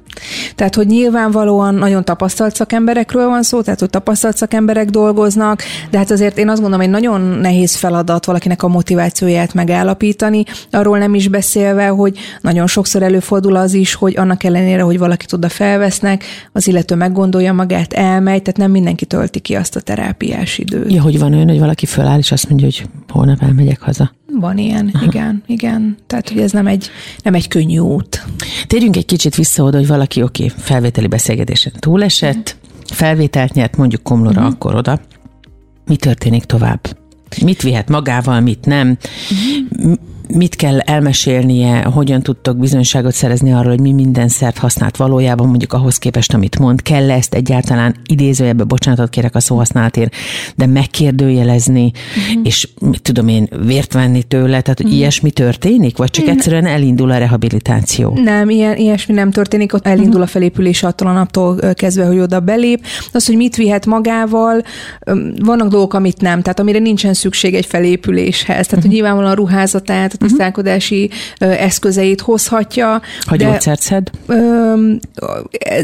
Tehát, 0.55 0.75
hogy 0.75 0.88
nyilvánvalóan 0.88 1.75
nagyon 1.75 2.05
tapasztalt 2.05 2.55
szakemberekről 2.55 3.27
van 3.27 3.43
szó, 3.43 3.62
tehát, 3.62 3.79
hogy 3.79 3.89
tapasztalt 3.89 4.38
szakemberek 4.38 4.89
dolgoznak, 4.89 5.62
de 5.89 5.97
hát 5.97 6.12
azért 6.12 6.38
én 6.38 6.50
azt 6.50 6.62
mondom, 6.62 6.79
hogy 6.79 6.89
nagyon 6.89 7.21
nehéz 7.21 7.75
feladat 7.75 8.25
valakinek 8.25 8.63
a 8.63 8.67
motivációját 8.67 9.53
megállapítani, 9.53 10.43
arról 10.71 10.97
nem 10.97 11.13
is 11.13 11.27
beszélve, 11.27 11.88
hogy 11.88 12.17
nagyon 12.41 12.67
sokszor 12.67 13.03
előfordul 13.03 13.55
az 13.55 13.73
is, 13.73 13.93
hogy 13.93 14.17
annak 14.17 14.43
ellenére, 14.43 14.81
hogy 14.81 14.97
valaki 14.97 15.25
tud 15.25 15.45
a 15.45 15.50
felvenni, 15.50 15.82
vesznek, 15.83 16.23
az 16.51 16.67
illető 16.67 16.95
meggondolja 16.95 17.53
magát, 17.53 17.93
elmegy, 17.93 18.41
tehát 18.41 18.59
nem 18.59 18.71
mindenki 18.71 19.05
tölti 19.05 19.39
ki 19.39 19.55
azt 19.55 19.75
a 19.75 19.81
terápiás 19.81 20.57
időt. 20.57 20.91
Ja, 20.91 21.01
hogy 21.01 21.19
van 21.19 21.33
olyan, 21.33 21.47
hogy 21.47 21.59
valaki 21.59 21.85
föláll, 21.85 22.17
és 22.17 22.31
azt 22.31 22.49
mondja, 22.49 22.65
hogy 22.65 22.85
holnap 23.07 23.41
elmegyek 23.41 23.81
haza. 23.81 24.11
Van 24.39 24.57
ilyen, 24.57 24.89
Aha. 24.93 25.05
igen, 25.05 25.43
igen. 25.47 25.97
Tehát, 26.07 26.29
hogy 26.29 26.39
ez 26.39 26.51
nem 26.51 26.67
egy, 26.67 26.89
nem 27.23 27.33
egy 27.33 27.47
könnyű 27.47 27.77
út. 27.77 28.25
Térjünk 28.67 28.95
egy 28.95 29.05
kicsit 29.05 29.35
vissza 29.35 29.63
oda, 29.63 29.77
hogy 29.77 29.87
valaki, 29.87 30.21
oké, 30.23 30.43
okay, 30.43 30.57
felvételi 30.63 31.07
beszélgetésen 31.07 31.73
túlesett, 31.79 32.57
felvételt 32.85 33.53
nyert, 33.53 33.77
mondjuk 33.77 34.03
Komlóra, 34.03 34.41
mm. 34.41 34.45
akkor 34.45 34.75
oda. 34.75 34.99
Mi 35.85 35.95
történik 35.95 36.43
tovább? 36.43 36.97
Mit 37.43 37.61
vihet 37.61 37.89
magával, 37.89 38.39
mit 38.39 38.65
nem? 38.65 38.97
Mm 39.85 39.93
mit 40.35 40.55
kell 40.55 40.79
elmesélnie, 40.79 41.81
hogyan 41.81 42.21
tudtok 42.21 42.57
bizonyságot 42.57 43.13
szerezni 43.13 43.53
arról, 43.53 43.69
hogy 43.69 43.81
mi 43.81 43.91
minden 43.91 44.27
szert 44.27 44.57
használt 44.57 44.97
valójában, 44.97 45.47
mondjuk 45.47 45.73
ahhoz 45.73 45.97
képest, 45.97 46.33
amit 46.33 46.59
mond, 46.59 46.81
kell 46.81 47.11
ezt 47.11 47.33
egyáltalán 47.33 47.95
idézőjebbe, 48.05 48.63
bocsánatot 48.63 49.09
kérek 49.09 49.35
a 49.35 49.39
szóhasználatért, 49.39 50.15
de 50.55 50.65
megkérdőjelezni, 50.65 51.91
uh-huh. 52.27 52.41
és 52.43 52.69
mit 52.79 53.01
tudom 53.01 53.27
én, 53.27 53.49
vért 53.65 53.93
venni 53.93 54.23
tőle, 54.23 54.61
tehát 54.61 54.79
uh-huh. 54.79 54.95
ilyesmi 54.95 55.31
történik, 55.31 55.97
vagy 55.97 56.09
csak 56.09 56.27
egyszerűen 56.27 56.65
elindul 56.65 57.11
a 57.11 57.17
rehabilitáció? 57.17 58.19
Nem, 58.23 58.49
ilyen, 58.49 58.77
ilyesmi 58.77 59.13
nem 59.13 59.31
történik, 59.31 59.73
ott 59.73 59.87
elindul 59.87 60.07
uh-huh. 60.07 60.23
a 60.23 60.27
felépülés 60.27 60.83
attól 60.83 61.07
a 61.07 61.13
naptól 61.13 61.73
kezdve, 61.73 62.05
hogy 62.05 62.19
oda 62.19 62.39
belép. 62.39 62.85
Az, 63.11 63.25
hogy 63.25 63.35
mit 63.35 63.55
vihet 63.55 63.85
magával, 63.85 64.61
vannak 65.41 65.67
dolgok, 65.67 65.93
amit 65.93 66.21
nem, 66.21 66.41
tehát 66.41 66.59
amire 66.59 66.79
nincsen 66.79 67.13
szükség 67.13 67.53
egy 67.53 67.65
felépüléshez. 67.65 68.45
Tehát, 68.45 68.65
uh-huh. 68.65 68.81
hogy 68.81 68.91
nyilvánvalóan 68.91 69.31
a 69.31 69.35
ruházatát, 69.35 70.17
tisztálkodási 70.27 71.10
uh-huh. 71.42 71.62
eszközeit 71.62 72.22
hozhatja. 72.22 73.01
Ha 73.25 73.36
de, 73.36 73.46
gyógyszert 73.46 73.82
szed? 73.82 74.10
Ö, 74.25 74.92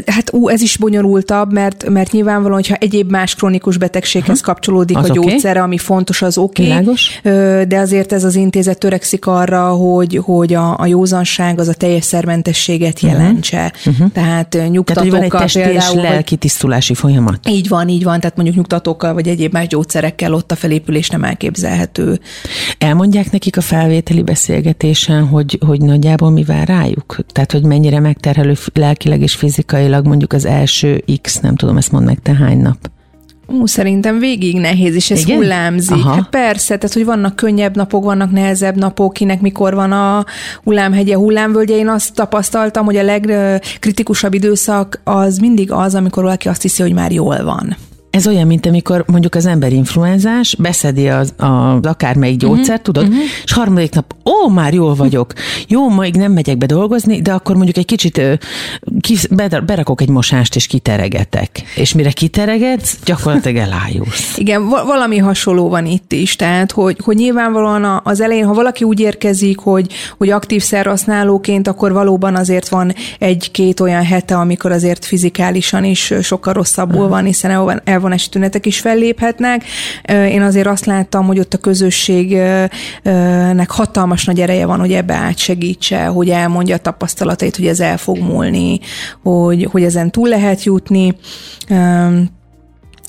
hát 0.06 0.32
ú, 0.32 0.48
ez 0.48 0.60
is 0.60 0.76
bonyolultabb, 0.76 1.52
mert, 1.52 1.88
mert 1.88 2.12
nyilvánvalóan, 2.12 2.60
hogyha 2.60 2.74
egyéb 2.74 3.10
más 3.10 3.34
krónikus 3.34 3.76
betegséghez 3.76 4.38
uh-huh. 4.38 4.44
kapcsolódik 4.44 4.96
az 4.96 5.10
a 5.10 5.12
gyógyszere, 5.12 5.50
okay. 5.50 5.62
ami 5.62 5.78
fontos, 5.78 6.22
az 6.22 6.38
oké. 6.38 6.72
Okay, 6.72 7.64
de 7.66 7.78
azért 7.78 8.12
ez 8.12 8.24
az 8.24 8.34
intézet 8.34 8.78
törekszik 8.78 9.26
arra, 9.26 9.68
hogy, 9.68 10.20
hogy 10.22 10.54
a, 10.54 10.78
a 10.78 10.86
józanság 10.86 11.58
az 11.60 11.68
a 11.68 11.74
teljes 11.74 12.04
szermentességet 12.04 13.00
jelentse. 13.00 13.72
Uh-huh. 13.86 14.12
Tehát 14.12 14.58
nyugtatókkal 14.70 15.28
Tehát, 15.28 15.56
egy 15.56 15.62
például, 15.62 15.98
és 15.98 16.02
lelki 16.02 16.36
tisztulási 16.36 16.94
folyamat. 16.94 17.48
Így 17.48 17.68
van, 17.68 17.88
így 17.88 18.04
van. 18.04 18.20
Tehát 18.20 18.36
mondjuk 18.36 18.56
nyugtatókkal 18.56 19.14
vagy 19.14 19.28
egyéb 19.28 19.52
más 19.52 19.66
gyógyszerekkel 19.66 20.34
ott 20.34 20.52
a 20.52 20.54
felépülés 20.54 21.08
nem 21.08 21.24
elképzelhető. 21.24 22.20
Elmondják 22.78 23.30
nekik 23.32 23.56
a 23.56 23.60
felvételi 23.60 24.22
beszélgetésen, 24.30 25.26
hogy, 25.26 25.58
hogy 25.66 25.80
nagyjából 25.80 26.30
mi 26.30 26.44
vár 26.44 26.68
rájuk? 26.68 27.16
Tehát, 27.32 27.52
hogy 27.52 27.62
mennyire 27.62 28.00
megterhelő 28.00 28.54
lelkileg 28.74 29.20
és 29.20 29.34
fizikailag 29.34 30.06
mondjuk 30.06 30.32
az 30.32 30.44
első 30.44 31.04
X, 31.22 31.40
nem 31.40 31.56
tudom, 31.56 31.76
ezt 31.76 31.92
mond 31.92 32.06
meg 32.06 32.18
te 32.22 32.34
hány 32.34 32.58
nap? 32.58 32.90
Ú, 33.46 33.66
szerintem 33.66 34.18
végig 34.18 34.56
nehéz, 34.56 34.94
és 34.94 35.10
ez 35.10 35.20
Igen? 35.20 35.36
hullámzik. 35.36 35.96
Aha. 35.96 36.14
Hát 36.14 36.28
persze, 36.28 36.76
tehát 36.76 36.94
hogy 36.94 37.04
vannak 37.04 37.36
könnyebb 37.36 37.76
napok, 37.76 38.04
vannak 38.04 38.30
nehezebb 38.30 38.76
napok, 38.76 39.12
kinek 39.12 39.40
mikor 39.40 39.74
van 39.74 39.92
a 39.92 40.24
hullámhegye, 40.64 41.14
hullámvölgye. 41.14 41.76
Én 41.76 41.88
azt 41.88 42.14
tapasztaltam, 42.14 42.84
hogy 42.84 42.96
a 42.96 43.02
legkritikusabb 43.02 44.34
időszak 44.34 45.00
az 45.04 45.38
mindig 45.38 45.72
az, 45.72 45.94
amikor 45.94 46.22
valaki 46.22 46.48
azt 46.48 46.62
hiszi, 46.62 46.82
hogy 46.82 46.92
már 46.92 47.12
jól 47.12 47.44
van. 47.44 47.76
Ez 48.10 48.26
olyan, 48.26 48.46
mint 48.46 48.66
amikor 48.66 49.04
mondjuk 49.06 49.34
az 49.34 49.46
ember 49.46 49.72
influenzás, 49.72 50.56
beszedi 50.58 51.08
az, 51.08 51.34
az 51.36 51.86
akármelyik 51.86 52.42
mhm, 52.42 52.46
gyógyszert, 52.46 52.88
uh-huh, 52.88 52.94
tudod, 52.94 53.08
uh-huh. 53.08 53.24
és 53.44 53.52
harmadik 53.52 53.94
nap, 53.94 54.14
ó, 54.24 54.48
már 54.48 54.74
jól 54.74 54.94
vagyok, 54.94 55.32
jó, 55.66 55.88
még 55.88 56.14
nem 56.14 56.32
megyek 56.32 56.58
be 56.58 56.66
dolgozni, 56.66 57.22
de 57.22 57.32
akkor 57.32 57.54
mondjuk 57.56 57.76
egy 57.76 57.84
kicsit 57.84 58.20
ki, 59.00 59.16
berakok 59.64 60.00
egy 60.00 60.08
mosást, 60.08 60.56
és 60.56 60.66
kiteregetek. 60.66 61.62
És 61.74 61.92
mire 61.92 62.10
kiteregetsz, 62.10 62.96
gyakorlatilag 63.04 63.56
elájulsz. 63.56 64.36
Igen, 64.38 64.68
valami 64.68 65.18
hasonló 65.18 65.68
van 65.68 65.86
itt 65.86 66.12
is, 66.12 66.36
tehát, 66.36 66.72
hogy, 66.72 66.96
hogy 67.04 67.16
nyilvánvalóan 67.16 68.00
az 68.04 68.20
elején, 68.20 68.46
ha 68.46 68.54
valaki 68.54 68.84
úgy 68.84 69.00
érkezik, 69.00 69.58
hogy, 69.58 69.92
hogy 70.18 70.30
aktív 70.30 70.62
szerhasználóként, 70.62 71.68
akkor 71.68 71.92
valóban 71.92 72.36
azért 72.36 72.68
van 72.68 72.94
egy-két 73.18 73.80
olyan 73.80 74.04
hete, 74.04 74.36
amikor 74.36 74.72
azért 74.72 75.04
fizikálisan 75.04 75.84
is 75.84 76.14
sokkal 76.22 76.52
rosszabbul 76.52 76.96
uh-huh. 76.96 77.10
van, 77.10 77.24
hiszen 77.24 77.50
el 78.00 78.06
elvonási 78.06 78.28
tünetek 78.28 78.66
is 78.66 78.80
felléphetnek. 78.80 79.64
Én 80.08 80.42
azért 80.42 80.66
azt 80.66 80.84
láttam, 80.84 81.26
hogy 81.26 81.38
ott 81.38 81.54
a 81.54 81.58
közösségnek 81.58 82.70
hatalmas 83.70 84.24
nagy 84.24 84.40
ereje 84.40 84.66
van, 84.66 84.78
hogy 84.78 84.92
ebbe 84.92 85.14
átsegítse, 85.14 86.04
hogy 86.04 86.30
elmondja 86.30 86.74
a 86.74 86.78
tapasztalatait, 86.78 87.56
hogy 87.56 87.66
ez 87.66 87.80
el 87.80 87.98
fog 87.98 88.18
múlni, 88.18 88.80
hogy, 89.22 89.68
hogy 89.70 89.82
ezen 89.82 90.10
túl 90.10 90.28
lehet 90.28 90.64
jutni 90.64 91.14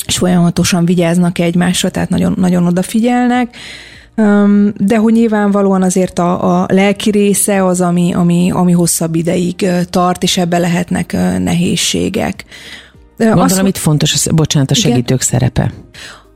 és 0.08 0.18
folyamatosan 0.18 0.86
vigyáznak 0.86 1.40
egymásra, 1.40 1.90
tehát 1.90 2.10
nagyon, 2.10 2.34
nagyon 2.38 2.66
odafigyelnek. 2.66 3.56
De 4.78 4.98
hogy 4.98 5.14
nyilvánvalóan 5.14 5.84
azért 5.84 6.20
a, 6.20 6.62
a 6.62 6.66
lelki 6.70 7.10
része 7.10 7.66
az, 7.66 7.82
ami, 7.82 8.14
ami, 8.14 8.52
ami 8.54 8.72
hosszabb 8.72 9.16
ideig 9.16 9.66
tart, 9.90 10.24
és 10.24 10.38
ebbe 10.38 10.58
lehetnek 10.58 11.12
nehézségek. 11.40 12.46
Gondolom, 13.26 13.66
Azt, 13.66 13.68
itt 13.68 13.78
fontos, 13.78 14.28
bocsánat, 14.32 14.72
a 14.72 14.74
segítők 14.74 15.06
igen. 15.06 15.18
szerepe. 15.18 15.72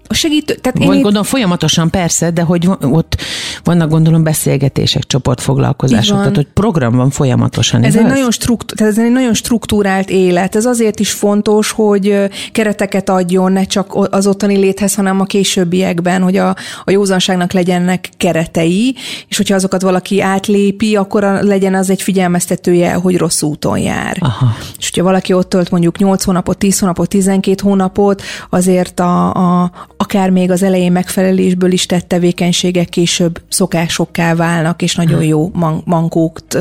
A 0.08 0.14
segítő, 0.14 0.54
tehát 0.54 0.80
én 0.80 0.88
Vagy 0.88 1.02
gondolom 1.02 1.24
folyamatosan 1.24 1.90
persze, 1.90 2.32
de 2.32 2.42
hogy 2.42 2.70
ott 2.82 3.22
vannak 3.64 3.90
gondolom 3.90 4.24
beszélgetések, 4.24 5.04
csoportfoglalkozások, 5.04 6.18
tehát 6.18 6.36
hogy 6.36 6.48
program 6.54 6.96
van 6.96 7.10
folyamatosan. 7.10 7.84
Ez 7.84 7.96
egy, 7.96 8.06
nagyon 8.06 8.32
struktú, 8.32 8.76
tehát 8.76 8.94
ez 8.94 9.04
egy 9.04 9.12
nagyon 9.12 9.34
struktúrált 9.34 10.10
élet. 10.10 10.56
Ez 10.56 10.66
azért 10.66 11.00
is 11.00 11.12
fontos, 11.12 11.72
hogy 11.72 12.30
kereteket 12.52 13.10
adjon 13.10 13.52
ne 13.52 13.64
csak 13.64 14.08
az 14.12 14.28
ottani 14.28 14.58
léthez, 14.58 14.96
hanem 14.96 15.20
a 15.20 15.24
későbbiekben, 15.24 16.22
hogy 16.22 16.38
a, 16.38 16.56
a 16.84 16.92
józanságnak 16.92 17.52
legyenek 17.52 18.10
keretei, 18.18 18.96
és 19.28 19.38
hogyha 19.38 19.56
azokat 19.56 19.82
valaki 19.82 20.22
átlépi, 20.22 20.96
akkor 20.96 21.24
a, 21.24 21.44
legyen 21.44 21.76
az 21.76 21.90
egy 21.90 22.02
figyelmeztetője, 22.02 22.94
hogy 22.94 23.18
rossz 23.18 23.42
úton 23.42 23.80
jár. 23.80 24.18
Aha. 24.20 24.56
És 24.78 24.90
hogyha 24.90 25.04
valaki 25.04 25.34
ott 25.34 25.50
tölt 25.50 25.70
mondjuk 25.70 25.98
8 25.98 26.24
hónapot, 26.24 26.58
10 26.58 26.80
hónapot, 26.80 27.10
12 27.10 27.62
hónapot, 27.62 28.22
azért 28.50 29.00
a, 29.00 29.34
a, 29.34 29.72
akár 29.98 30.30
még 30.30 30.52
az 30.52 30.64
elején 30.64 30.92
megfelelésből 30.92 31.72
is 31.72 31.86
tett 31.86 32.08
tevékenységek 32.08 32.90
később 32.90 33.42
szokásokká 33.48 34.36
válnak, 34.36 34.82
és 34.82 34.96
nagyon 34.96 35.24
jó 35.24 35.50
man- 35.54 35.82
mankókt, 35.86 36.58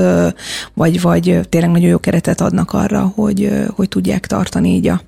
vagy, 0.74 1.00
vagy 1.00 1.40
tényleg 1.48 1.70
nagyon 1.70 1.88
jó 1.88 1.98
keretet 1.98 2.40
adnak 2.40 2.72
arra, 2.72 3.12
hogy, 3.14 3.50
hogy 3.74 3.88
tudják 3.88 4.26
tartani 4.26 4.68
így 4.68 4.86
a 4.86 5.00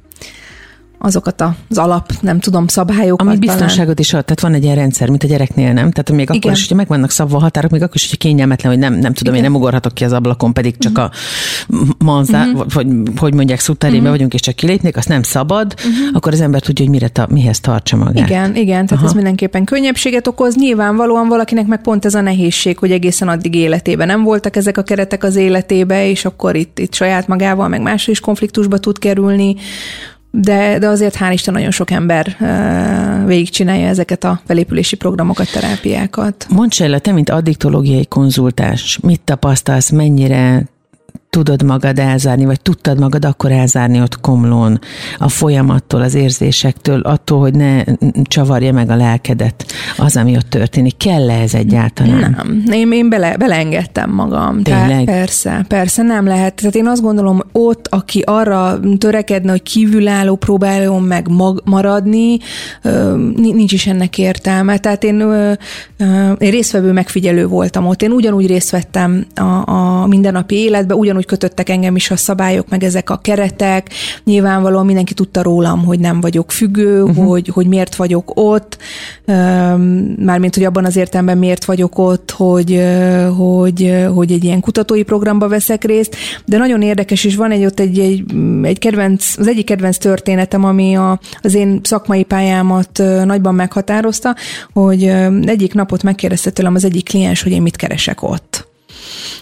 azokat 0.99 1.41
az 1.69 1.79
alap, 1.79 2.13
nem 2.21 2.41
tudom, 2.41 2.67
szabályokat. 2.67 3.27
Ami 3.27 3.37
biztonságot 3.37 3.99
is 3.99 4.13
ad, 4.13 4.25
tehát 4.25 4.41
van 4.41 4.55
egy 4.55 4.63
ilyen 4.63 4.75
rendszer, 4.75 5.09
mint 5.09 5.23
a 5.23 5.27
gyereknél, 5.27 5.73
nem? 5.73 5.91
Tehát 5.91 6.11
még 6.11 6.21
Igen. 6.21 6.37
akkor 6.37 6.53
is, 6.53 6.61
hogyha 6.61 6.75
meg 6.75 6.89
vannak 6.89 7.11
szabva 7.11 7.39
határok, 7.39 7.71
még 7.71 7.83
akkor 7.83 7.95
is, 7.95 8.03
hogyha 8.03 8.17
kényelmetlen, 8.17 8.73
hogy 8.73 8.81
nem, 8.81 8.95
nem 8.95 9.13
tudom, 9.13 9.35
Igen. 9.35 9.45
én 9.45 9.51
nem 9.51 9.61
ugorhatok 9.61 9.95
ki 9.95 10.05
az 10.05 10.13
ablakon, 10.13 10.53
pedig 10.53 10.79
csak 10.79 10.99
uh-huh. 10.99 11.11
a 11.99 12.05
manzá, 12.05 12.45
uh-huh. 12.45 12.73
vagy 12.73 12.87
hogy 13.17 13.35
mondják, 13.35 13.61
szutárébe 13.61 13.99
uh-huh. 13.99 14.13
vagyunk, 14.13 14.35
és 14.35 14.41
csak 14.41 14.55
kilépnék, 14.55 14.97
azt 14.97 15.09
nem 15.09 15.23
szabad, 15.23 15.75
uh-huh. 15.77 15.93
akkor 16.13 16.33
az 16.33 16.41
ember 16.41 16.61
tudja, 16.61 16.85
hogy 16.85 16.95
mire 16.95 17.09
ta, 17.09 17.27
mihez 17.31 17.61
tartsa 17.61 17.97
magát. 17.97 18.29
Igen, 18.29 18.57
igen, 18.57 18.87
tehát 18.87 18.93
Aha. 18.93 19.07
ez 19.07 19.13
mindenképpen 19.13 19.65
könnyebbséget 19.65 20.27
okoz. 20.27 20.57
Nyilvánvalóan 20.57 21.29
valakinek 21.29 21.67
meg 21.67 21.81
pont 21.81 22.05
ez 22.05 22.15
a 22.15 22.21
nehézség, 22.21 22.79
hogy 22.79 22.91
egészen 22.91 23.29
addig 23.29 23.55
életében 23.55 24.07
nem 24.07 24.23
voltak 24.23 24.57
ezek 24.57 24.79
a 24.79 24.83
keretek 24.83 25.25
az 25.25 25.37
életébe, 25.37 26.09
és 26.09 26.25
akkor 26.25 26.57
itt, 26.57 26.79
itt 26.79 26.95
saját 26.95 27.27
magával, 27.27 27.69
meg 27.69 27.81
másról 27.81 28.15
is 28.15 28.21
konfliktusba 28.21 28.79
tud 28.79 28.99
kerülni 28.99 29.57
de, 30.41 30.79
de 30.79 30.87
azért 30.87 31.17
hál' 31.17 31.33
Isten 31.33 31.55
nagyon 31.55 31.71
sok 31.71 31.91
ember 31.91 32.37
végigcsinálja 33.27 33.87
ezeket 33.87 34.25
a 34.25 34.41
felépülési 34.47 34.97
programokat, 34.97 35.53
terápiákat. 35.53 36.47
Mondd 36.49 36.71
el, 36.79 37.01
te, 37.01 37.13
mint 37.13 37.31
addiktológiai 37.31 38.07
konzultáns, 38.07 38.99
mit 39.03 39.21
tapasztalsz, 39.21 39.91
mennyire 39.91 40.63
tudod 41.31 41.63
magad 41.63 41.99
elzárni, 41.99 42.45
vagy 42.45 42.61
tudtad 42.61 42.99
magad 42.99 43.25
akkor 43.25 43.53
elzárni 43.53 44.01
ott 44.01 44.21
komlón 44.21 44.81
a 45.19 45.29
folyamattól, 45.29 46.01
az 46.01 46.15
érzésektől, 46.15 47.01
attól, 47.01 47.41
hogy 47.41 47.55
ne 47.55 47.83
csavarja 48.23 48.73
meg 48.73 48.91
a 48.91 48.97
lelkedet 48.97 49.67
az, 49.97 50.17
ami 50.17 50.37
ott 50.37 50.51
történik. 50.51 50.97
Kell-e 50.97 51.41
ez 51.41 51.55
egyáltalán? 51.55 52.35
Nem. 52.37 52.65
Én, 52.73 52.93
én 52.93 53.09
bele, 53.09 53.37
beleengedtem 53.37 54.11
magam. 54.11 54.63
Tényleg? 54.63 54.87
Tehát 54.87 55.05
persze, 55.05 55.65
persze 55.69 56.03
nem 56.03 56.27
lehet. 56.27 56.55
Tehát 56.55 56.75
én 56.75 56.87
azt 56.87 57.03
gondolom, 57.03 57.43
ott, 57.53 57.89
aki 57.89 58.23
arra 58.27 58.81
törekedne, 58.99 59.51
hogy 59.51 59.63
kívülálló 59.63 60.37
próbáljon 60.37 61.03
meg 61.03 61.29
mag, 61.29 61.63
maradni, 61.65 62.39
nincs 63.37 63.73
is 63.73 63.87
ennek 63.87 64.19
értelme. 64.19 64.79
Tehát 64.79 65.05
én, 65.05 65.21
én 66.39 66.51
résztvevő 66.51 66.93
megfigyelő 66.93 67.47
voltam 67.47 67.87
ott. 67.87 68.03
Én 68.03 68.11
ugyanúgy 68.11 68.47
részt 68.47 68.71
vettem 68.71 69.27
a, 69.35 69.71
a 69.71 70.07
mindennapi 70.07 70.55
életbe, 70.55 70.95
ugyanúgy 70.95 71.16
kötöttek 71.25 71.69
engem 71.69 71.97
is 71.97 72.11
a 72.11 72.17
szabályok, 72.17 72.69
meg 72.69 72.85
ezek 72.85 73.11
a 73.11 73.17
keretek. 73.17 73.91
Nyilvánvalóan 74.25 74.87
mindenki 74.87 75.15
tudta 75.15 75.43
rólam, 75.43 75.85
hogy 75.85 75.99
nem 75.99 76.21
vagyok 76.21 76.53
függő, 76.53 77.03
uh-huh. 77.03 77.27
hogy, 77.27 77.49
hogy 77.49 77.67
miért 77.67 77.97
vagyok 77.97 78.31
ott, 78.35 78.79
mármint, 80.17 80.55
hogy 80.55 80.65
abban 80.65 80.85
az 80.85 80.97
értelemben 80.97 81.39
miért 81.39 81.65
vagyok 81.65 81.99
ott, 81.99 82.31
hogy, 82.31 82.83
hogy, 83.37 84.07
hogy 84.15 84.33
egy 84.33 84.45
ilyen 84.45 84.61
kutatói 84.61 85.03
programba 85.03 85.49
veszek 85.49 85.85
részt, 85.85 86.17
de 86.45 86.59
nagyon 86.59 86.83
érdekes, 86.83 87.25
és 87.25 87.37
van 87.37 87.51
egy 87.51 87.65
ott 87.65 87.81
egy, 87.81 87.99
egy, 87.99 88.25
egy 88.63 88.79
kedvenc, 88.79 89.39
az 89.39 89.47
egyik 89.47 89.65
kedvenc 89.65 89.97
történetem, 89.97 90.65
ami 90.65 90.97
a, 90.97 91.21
az 91.41 91.55
én 91.55 91.81
szakmai 91.83 92.23
pályámat 92.23 93.03
nagyban 93.25 93.55
meghatározta, 93.55 94.37
hogy 94.73 95.05
egyik 95.45 95.75
napot 95.75 96.03
megkérdezte 96.03 96.51
tőlem 96.51 96.75
az 96.75 96.85
egyik 96.85 97.09
kliens, 97.09 97.43
hogy 97.43 97.53
én 97.53 97.63
mit 97.63 97.77
keresek 97.77 98.23
ott. 98.23 98.66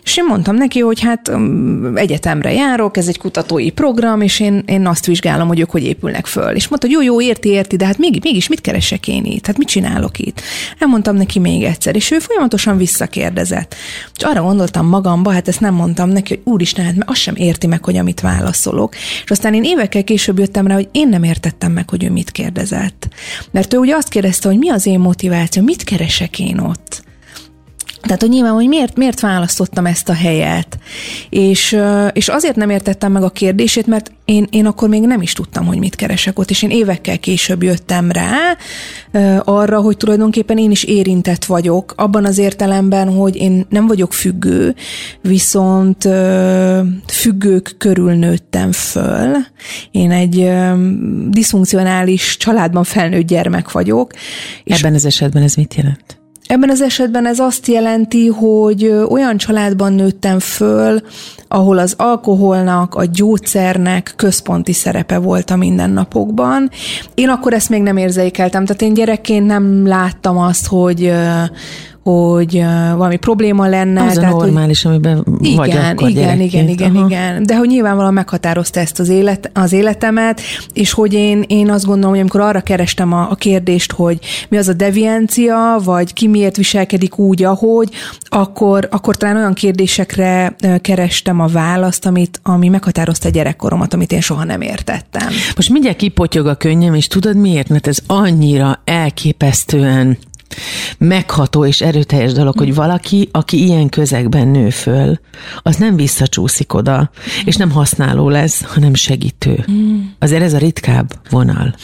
És 0.05 0.17
én 0.17 0.25
mondtam 0.25 0.57
neki, 0.57 0.81
hogy 0.81 1.01
hát 1.01 1.29
um, 1.29 1.93
egyetemre 1.97 2.53
járok, 2.53 2.97
ez 2.97 3.09
egy 3.09 3.19
kutatói 3.19 3.71
program, 3.71 4.21
és 4.21 4.41
én, 4.41 4.63
én 4.67 4.87
azt 4.87 5.07
vizsgálom, 5.07 5.49
hogy 5.49 5.61
ők 5.61 5.71
hogy 5.71 5.85
épülnek 5.85 6.27
föl. 6.27 6.55
És 6.55 6.69
mondta, 6.69 6.87
hogy 6.87 6.97
jó, 6.97 7.03
jó, 7.03 7.21
érti, 7.21 7.49
érti, 7.49 7.77
de 7.77 7.87
hát 7.87 7.99
még, 7.99 8.21
mégis 8.23 8.49
mit 8.49 8.61
keresek 8.61 9.09
én 9.09 9.25
itt? 9.25 9.47
Hát 9.47 9.59
mit 9.59 9.69
csinálok 9.69 10.19
itt? 10.19 10.41
Elmondtam 10.79 11.17
neki 11.17 11.39
még 11.39 11.63
egyszer, 11.63 11.97
és 11.97 12.11
ő 12.11 12.19
folyamatosan 12.19 12.77
visszakérdezett. 12.77 13.75
És 14.17 14.23
arra 14.23 14.43
gondoltam 14.43 14.87
magamba, 14.87 15.33
hát 15.33 15.49
ezt 15.49 15.61
nem 15.61 15.75
mondtam 15.75 16.09
neki, 16.09 16.35
hogy 16.35 16.53
úristen, 16.53 16.85
hát 16.85 16.95
mert 16.95 17.11
azt 17.11 17.21
sem 17.21 17.35
érti 17.37 17.67
meg, 17.67 17.85
hogy 17.85 17.97
amit 17.97 18.21
válaszolok. 18.21 18.95
És 19.25 19.31
aztán 19.31 19.55
én 19.55 19.65
évekkel 19.65 20.05
később 20.05 20.39
jöttem 20.39 20.67
rá, 20.67 20.75
hogy 20.75 20.89
én 20.93 21.09
nem 21.09 21.23
értettem 21.23 21.73
meg, 21.73 21.91
hogy 21.91 22.05
ő 22.05 22.11
mit 22.11 22.31
kérdezett. 22.31 23.09
Mert 23.51 23.75
ő 23.75 23.79
ugye 23.79 23.95
azt 23.95 24.09
kérdezte, 24.09 24.49
hogy 24.49 24.59
mi 24.59 24.71
az 24.71 24.87
én 24.87 24.99
motiváció, 24.99 25.63
mit 25.63 25.85
keresek 25.85 26.39
én 26.39 26.59
ott. 26.59 27.04
Tehát, 28.05 28.21
hogy 28.21 28.31
nyilván, 28.31 28.53
hogy 28.53 28.69
miért, 28.69 28.97
miért 28.97 29.21
választottam 29.21 29.87
ezt 29.87 30.09
a 30.09 30.15
helyet. 30.15 30.79
És, 31.29 31.77
és 32.13 32.29
azért 32.29 32.57
nem 32.57 32.71
értettem 32.71 33.13
meg 33.13 33.23
a 33.23 33.31
kérdését, 33.31 33.87
mert 33.87 34.13
én, 34.25 34.47
én 34.51 34.67
akkor 34.67 34.89
még 34.89 35.03
nem 35.03 35.23
is 35.23 35.33
tudtam, 35.33 35.67
hogy 35.67 35.79
mit 35.79 35.95
keresek 35.95 36.39
ott, 36.39 36.51
és 36.51 36.63
én 36.63 36.71
évekkel 36.71 37.19
később 37.19 37.63
jöttem 37.63 38.11
rá 38.11 38.57
arra, 39.45 39.81
hogy 39.81 39.97
tulajdonképpen 39.97 40.59
én 40.59 40.71
is 40.71 40.85
érintett 40.85 41.45
vagyok, 41.45 41.93
abban 41.97 42.25
az 42.25 42.39
értelemben, 42.39 43.09
hogy 43.09 43.37
én 43.37 43.67
nem 43.69 43.87
vagyok 43.87 44.13
függő, 44.13 44.75
viszont 45.21 46.09
függők 47.07 47.75
körül 47.79 48.13
nőttem 48.13 48.73
föl. 48.73 49.37
Én 49.91 50.11
egy 50.11 50.51
diszfunkcionális 51.29 52.37
családban 52.37 52.85
felnőtt 52.85 53.27
gyermek 53.27 53.73
vagyok. 53.73 54.13
Ebben 54.65 54.95
az 54.95 55.05
esetben 55.05 55.43
ez 55.43 55.55
mit 55.55 55.75
jelent? 55.75 56.24
Ebben 56.47 56.71
az 56.71 56.81
esetben 56.83 57.27
ez 57.27 57.39
azt 57.39 57.67
jelenti, 57.67 58.27
hogy 58.27 58.85
olyan 59.09 59.37
családban 59.37 59.93
nőttem 59.93 60.39
föl, 60.39 61.01
ahol 61.49 61.79
az 61.79 61.95
alkoholnak, 61.99 62.95
a 62.95 63.05
gyógyszernek 63.05 64.13
központi 64.17 64.73
szerepe 64.73 65.19
volt 65.19 65.51
a 65.51 65.57
mindennapokban. 65.57 66.71
Én 67.15 67.29
akkor 67.29 67.53
ezt 67.53 67.69
még 67.69 67.83
nem 67.83 67.97
érzékeltem, 67.97 68.65
tehát 68.65 68.83
én 68.83 68.95
gyerekként 68.95 69.47
nem 69.47 69.87
láttam 69.87 70.39
azt, 70.39 70.67
hogy 70.67 71.13
hogy 72.05 72.65
valami 72.97 73.17
probléma 73.17 73.67
lenne. 73.67 74.03
Az 74.03 74.15
tehát, 74.15 74.33
a 74.33 74.37
normális, 74.37 74.83
hogy, 74.83 74.93
amiben 74.93 75.25
igen, 75.41 75.57
vagy 75.57 75.71
akkor 75.71 76.09
Igen, 76.09 76.41
igen, 76.41 76.69
igen, 76.69 76.97
Aha. 76.97 77.07
igen. 77.07 77.43
De 77.43 77.57
hogy 77.57 77.69
nyilvánvalóan 77.69 78.13
meghatározta 78.13 78.81
ezt 78.81 78.99
az, 78.99 79.09
élet, 79.09 79.51
az 79.53 79.73
életemet, 79.73 80.41
és 80.73 80.93
hogy 80.93 81.13
én, 81.13 81.45
én 81.47 81.71
azt 81.71 81.85
gondolom, 81.85 82.11
hogy 82.11 82.21
amikor 82.21 82.41
arra 82.41 82.61
kerestem 82.61 83.13
a, 83.13 83.31
a 83.31 83.35
kérdést, 83.35 83.93
hogy 83.93 84.19
mi 84.49 84.57
az 84.57 84.69
a 84.69 84.73
deviancia, 84.73 85.81
vagy 85.85 86.13
ki 86.13 86.29
miért 86.29 86.57
viselkedik 86.57 87.19
úgy, 87.19 87.43
ahogy, 87.43 87.89
akkor, 88.23 88.89
akkor 88.91 89.17
talán 89.17 89.37
olyan 89.37 89.55
kérdésekre 89.55 90.57
kerestem 90.81 91.41
a 91.41 91.47
választ, 91.47 92.07
amit, 92.07 92.41
ami 92.43 92.69
meghatározta 92.69 93.29
a 93.29 93.31
gyerekkoromat, 93.31 93.95
amit 93.95 94.13
én 94.13 94.21
soha 94.21 94.45
nem 94.45 94.61
értettem. 94.61 95.29
Most 95.57 95.71
mindjárt 95.71 95.97
kipotyog 95.97 96.47
a 96.47 96.55
könnyem, 96.55 96.95
és 96.95 97.07
tudod 97.07 97.37
miért? 97.37 97.69
Mert 97.69 97.87
ez 97.87 97.99
annyira 98.07 98.81
elképesztően 98.85 100.19
megható 100.99 101.67
és 101.67 101.81
erőteljes 101.81 102.33
dolog, 102.33 102.59
hogy 102.59 102.75
valaki, 102.75 103.29
aki 103.33 103.65
ilyen 103.65 103.89
közegben 103.89 104.49
nő 104.49 104.71
föl, 104.71 105.19
az 105.63 105.77
nem 105.77 105.97
visszacsúszik 105.97 106.75
oda, 106.75 107.11
és 107.45 107.57
nem 107.57 107.71
használó 107.71 108.29
lesz, 108.29 108.65
hanem 108.65 108.95
segítő. 108.95 109.65
Mm. 109.71 110.01
Azért 110.19 110.43
ez 110.43 110.53
a 110.53 110.59
ritkább 110.59 111.13
vonal. 111.31 111.75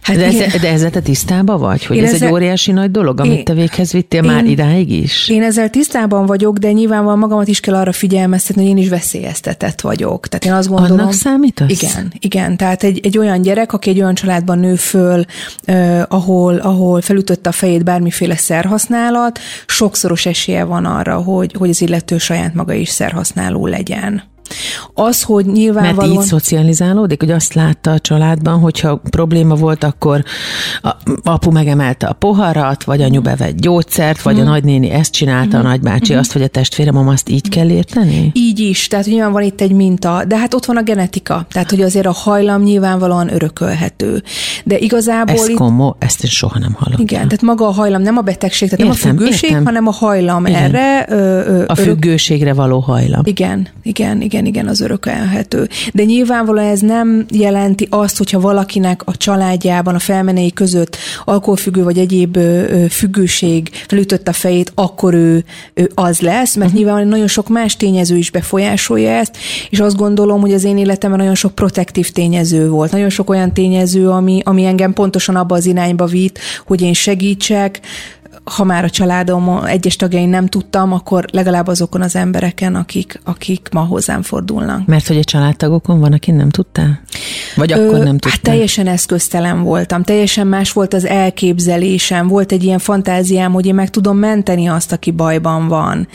Hát 0.00 0.16
de, 0.16 0.24
ez, 0.24 0.60
de 0.60 0.68
ezzel 0.68 0.90
te 0.90 1.00
tisztában 1.00 1.60
vagy, 1.60 1.86
hogy 1.86 1.96
Én 1.96 2.04
ez 2.04 2.12
ezzel- 2.12 2.28
egy 2.28 2.34
óriási 2.34 2.72
nagy 2.72 2.90
dolog, 2.90 3.20
amit 3.20 3.38
Én- 3.38 3.44
te 3.44 3.52
véghez 3.52 3.92
vittél 3.92 4.22
már 4.22 4.44
Én- 4.44 4.50
idáig 4.50 4.90
is? 4.92 5.28
Én 5.28 5.42
ezzel 5.42 5.70
tisztában 5.70 6.26
vagyok, 6.26 6.58
de 6.58 6.72
nyilvánvalóan 6.72 7.18
magamat 7.18 7.48
is 7.48 7.60
kell 7.60 7.74
arra 7.74 7.92
figyelmeztetni, 7.92 8.62
hogy 8.62 8.70
én 8.70 8.76
is 8.76 8.88
veszélyeztetett 8.88 9.80
vagyok. 9.80 10.26
Tehát 10.28 10.44
én 10.44 10.52
azt 10.52 10.68
gondolom... 10.68 10.98
Annak 10.98 11.12
számítasz? 11.12 11.70
Igen, 11.82 12.12
igen. 12.18 12.56
Tehát 12.56 12.82
egy, 12.82 13.00
egy 13.02 13.18
olyan 13.18 13.42
gyerek, 13.42 13.72
aki 13.72 13.90
egy 13.90 14.00
olyan 14.00 14.14
családban 14.14 14.58
nő 14.58 14.74
föl, 14.74 15.24
eh, 15.64 16.02
ahol, 16.08 16.56
ahol 16.56 17.00
felütötte 17.00 17.48
a 17.48 17.52
fejét 17.52 17.84
bármiféle 17.84 18.36
szerhasználat, 18.36 19.38
sokszoros 19.66 20.26
esélye 20.26 20.64
van 20.64 20.84
arra, 20.84 21.16
hogy, 21.16 21.54
hogy 21.58 21.68
az 21.68 21.80
illető 21.82 22.18
saját 22.18 22.54
maga 22.54 22.72
is 22.72 22.88
szerhasználó 22.88 23.66
legyen. 23.66 24.22
Az, 24.94 25.22
hogy 25.22 25.44
Mert 25.44 25.56
nyilvánvalóan... 25.56 26.16
így 26.16 26.26
szocializálódik, 26.28 27.20
hogy 27.20 27.30
azt 27.30 27.54
látta 27.54 27.90
a 27.90 27.98
családban, 27.98 28.58
hogyha 28.58 29.00
probléma 29.10 29.54
volt, 29.54 29.84
akkor 29.84 30.24
a, 30.82 30.90
apu 31.22 31.50
megemelte 31.50 32.06
a 32.06 32.12
poharat, 32.12 32.84
vagy 32.84 33.02
anyu 33.02 33.20
bevett 33.20 33.60
gyógyszert, 33.60 34.22
vagy 34.22 34.40
a 34.40 34.42
nagynéni 34.42 34.90
ezt 34.90 35.12
csinálta, 35.12 35.58
a 35.58 35.62
nagybácsi 35.62 36.14
azt, 36.14 36.32
vagy 36.32 36.42
a 36.42 36.46
testvérem 36.48 37.08
azt 37.08 37.28
így 37.28 37.48
kell 37.48 37.70
érteni? 37.70 38.30
Így 38.34 38.58
is, 38.58 38.86
tehát 38.86 39.06
nyilván 39.06 39.32
van 39.32 39.42
itt 39.42 39.60
egy 39.60 39.72
minta, 39.72 40.24
de 40.26 40.38
hát 40.38 40.54
ott 40.54 40.64
van 40.64 40.76
a 40.76 40.82
genetika, 40.82 41.46
tehát 41.50 41.70
hogy 41.70 41.80
azért 41.82 42.06
a 42.06 42.12
hajlam 42.12 42.62
nyilvánvalóan 42.62 43.32
örökölhető. 43.32 44.22
De 44.64 44.78
igazából 44.78 45.34
Ez 45.34 45.48
itt 45.48 45.56
komo, 45.56 45.94
ezt 45.98 46.24
én 46.24 46.30
soha 46.30 46.58
nem 46.58 46.72
hallottam. 46.72 47.04
Igen, 47.04 47.20
tehát 47.22 47.42
maga 47.42 47.66
a 47.66 47.72
hajlam 47.72 48.02
nem 48.02 48.16
a 48.16 48.20
betegség, 48.20 48.68
tehát 48.68 48.86
Értem, 48.86 49.08
nem 49.08 49.16
a 49.16 49.18
függőség, 49.20 49.50
értem. 49.50 49.64
hanem 49.64 49.86
a 49.86 49.92
hajlam 49.92 50.46
Igen. 50.46 50.62
erre. 50.62 51.06
Ö, 51.08 51.14
ö, 51.46 51.64
A 51.66 51.74
függőségre 51.74 52.52
való 52.52 52.78
hajlam. 52.78 53.20
igen, 53.24 53.68
igen, 53.82 54.20
igen, 54.20 54.39
igen, 54.46 54.68
az 54.68 54.80
örökölhető. 54.80 55.68
De 55.92 56.04
nyilvánvalóan 56.04 56.66
ez 56.66 56.80
nem 56.80 57.26
jelenti 57.30 57.86
azt, 57.90 58.18
hogyha 58.18 58.40
valakinek 58.40 59.02
a 59.04 59.16
családjában, 59.16 59.94
a 59.94 59.98
felmenei 59.98 60.52
között 60.52 60.96
alkoholfüggő 61.24 61.82
vagy 61.82 61.98
egyéb 61.98 62.38
függőség 62.90 63.70
felütött 63.88 64.28
a 64.28 64.32
fejét, 64.32 64.72
akkor 64.74 65.14
ő, 65.14 65.44
ő 65.74 65.90
az 65.94 66.20
lesz, 66.20 66.54
mert 66.54 66.70
uh-huh. 66.70 66.84
nyilván 66.84 67.08
nagyon 67.08 67.26
sok 67.26 67.48
más 67.48 67.76
tényező 67.76 68.16
is 68.16 68.30
befolyásolja 68.30 69.10
ezt, 69.10 69.36
és 69.70 69.80
azt 69.80 69.96
gondolom, 69.96 70.40
hogy 70.40 70.52
az 70.52 70.64
én 70.64 70.78
életemben 70.78 71.18
nagyon 71.18 71.34
sok 71.34 71.54
protektív 71.54 72.10
tényező 72.10 72.68
volt. 72.68 72.92
Nagyon 72.92 73.10
sok 73.10 73.30
olyan 73.30 73.54
tényező, 73.54 74.08
ami, 74.08 74.40
ami 74.44 74.64
engem 74.64 74.92
pontosan 74.92 75.36
abba 75.36 75.54
az 75.54 75.66
irányba 75.66 76.06
vitt, 76.06 76.38
hogy 76.66 76.82
én 76.82 76.92
segítsek, 76.92 77.80
ha 78.50 78.64
már 78.64 78.84
a 78.84 78.90
családom 78.90 79.64
egyes 79.64 79.96
tagjain 79.96 80.28
nem 80.28 80.46
tudtam, 80.46 80.92
akkor 80.92 81.24
legalább 81.32 81.66
azokon 81.66 82.02
az 82.02 82.16
embereken, 82.16 82.74
akik, 82.74 83.20
akik 83.24 83.68
ma 83.72 83.80
hozzám 83.80 84.22
fordulnak. 84.22 84.86
Mert 84.86 85.06
hogy 85.06 85.16
a 85.16 85.24
családtagokon 85.24 86.00
van, 86.00 86.12
aki 86.12 86.30
nem 86.30 86.50
tudtál? 86.50 87.00
Vagy 87.56 87.72
akkor 87.72 87.98
nem 87.98 88.18
tudtál? 88.18 88.30
Hát 88.30 88.42
teljesen 88.42 88.86
eszköztelen 88.86 89.62
voltam, 89.62 90.02
teljesen 90.02 90.46
más 90.46 90.72
volt 90.72 90.94
az 90.94 91.06
elképzelésem, 91.06 92.28
volt 92.28 92.52
egy 92.52 92.64
ilyen 92.64 92.78
fantáziám, 92.78 93.52
hogy 93.52 93.66
én 93.66 93.74
meg 93.74 93.90
tudom 93.90 94.18
menteni 94.18 94.66
azt, 94.66 94.92
aki 94.92 95.10
bajban 95.10 95.68
van. 95.68 96.08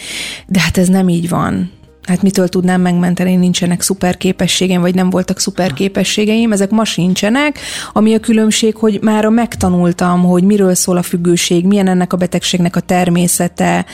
De 0.48 0.60
hát 0.60 0.78
ez 0.78 0.88
nem 0.88 1.10
így 1.10 1.30
van. 1.30 1.72
Hát 2.08 2.22
mitől 2.22 2.48
tudnám 2.48 2.82
megmenteni, 2.82 3.36
nincsenek 3.36 3.82
szuper 3.82 4.18
képességeim, 4.18 4.82
vagy 4.82 4.96
nem 4.96 5.10
voltak 5.10 5.40
szuper 5.40 5.74
képességeim, 5.74 6.52
ezek 6.52 6.70
ma 6.70 6.86
sincsenek, 6.86 7.60
ami 7.94 8.14
a 8.14 8.20
különbség, 8.20 8.76
hogy 8.76 9.00
már 9.02 9.28
megtanultam, 9.28 10.24
hogy 10.24 10.44
miről 10.44 10.76
szól 10.76 10.98
a 10.98 11.02
függőség, 11.02 11.66
milyen 11.66 11.88
ennek 11.88 12.14
a 12.14 12.18
betegségnek 12.18 12.76
a 12.76 12.80
természete, 12.80 13.86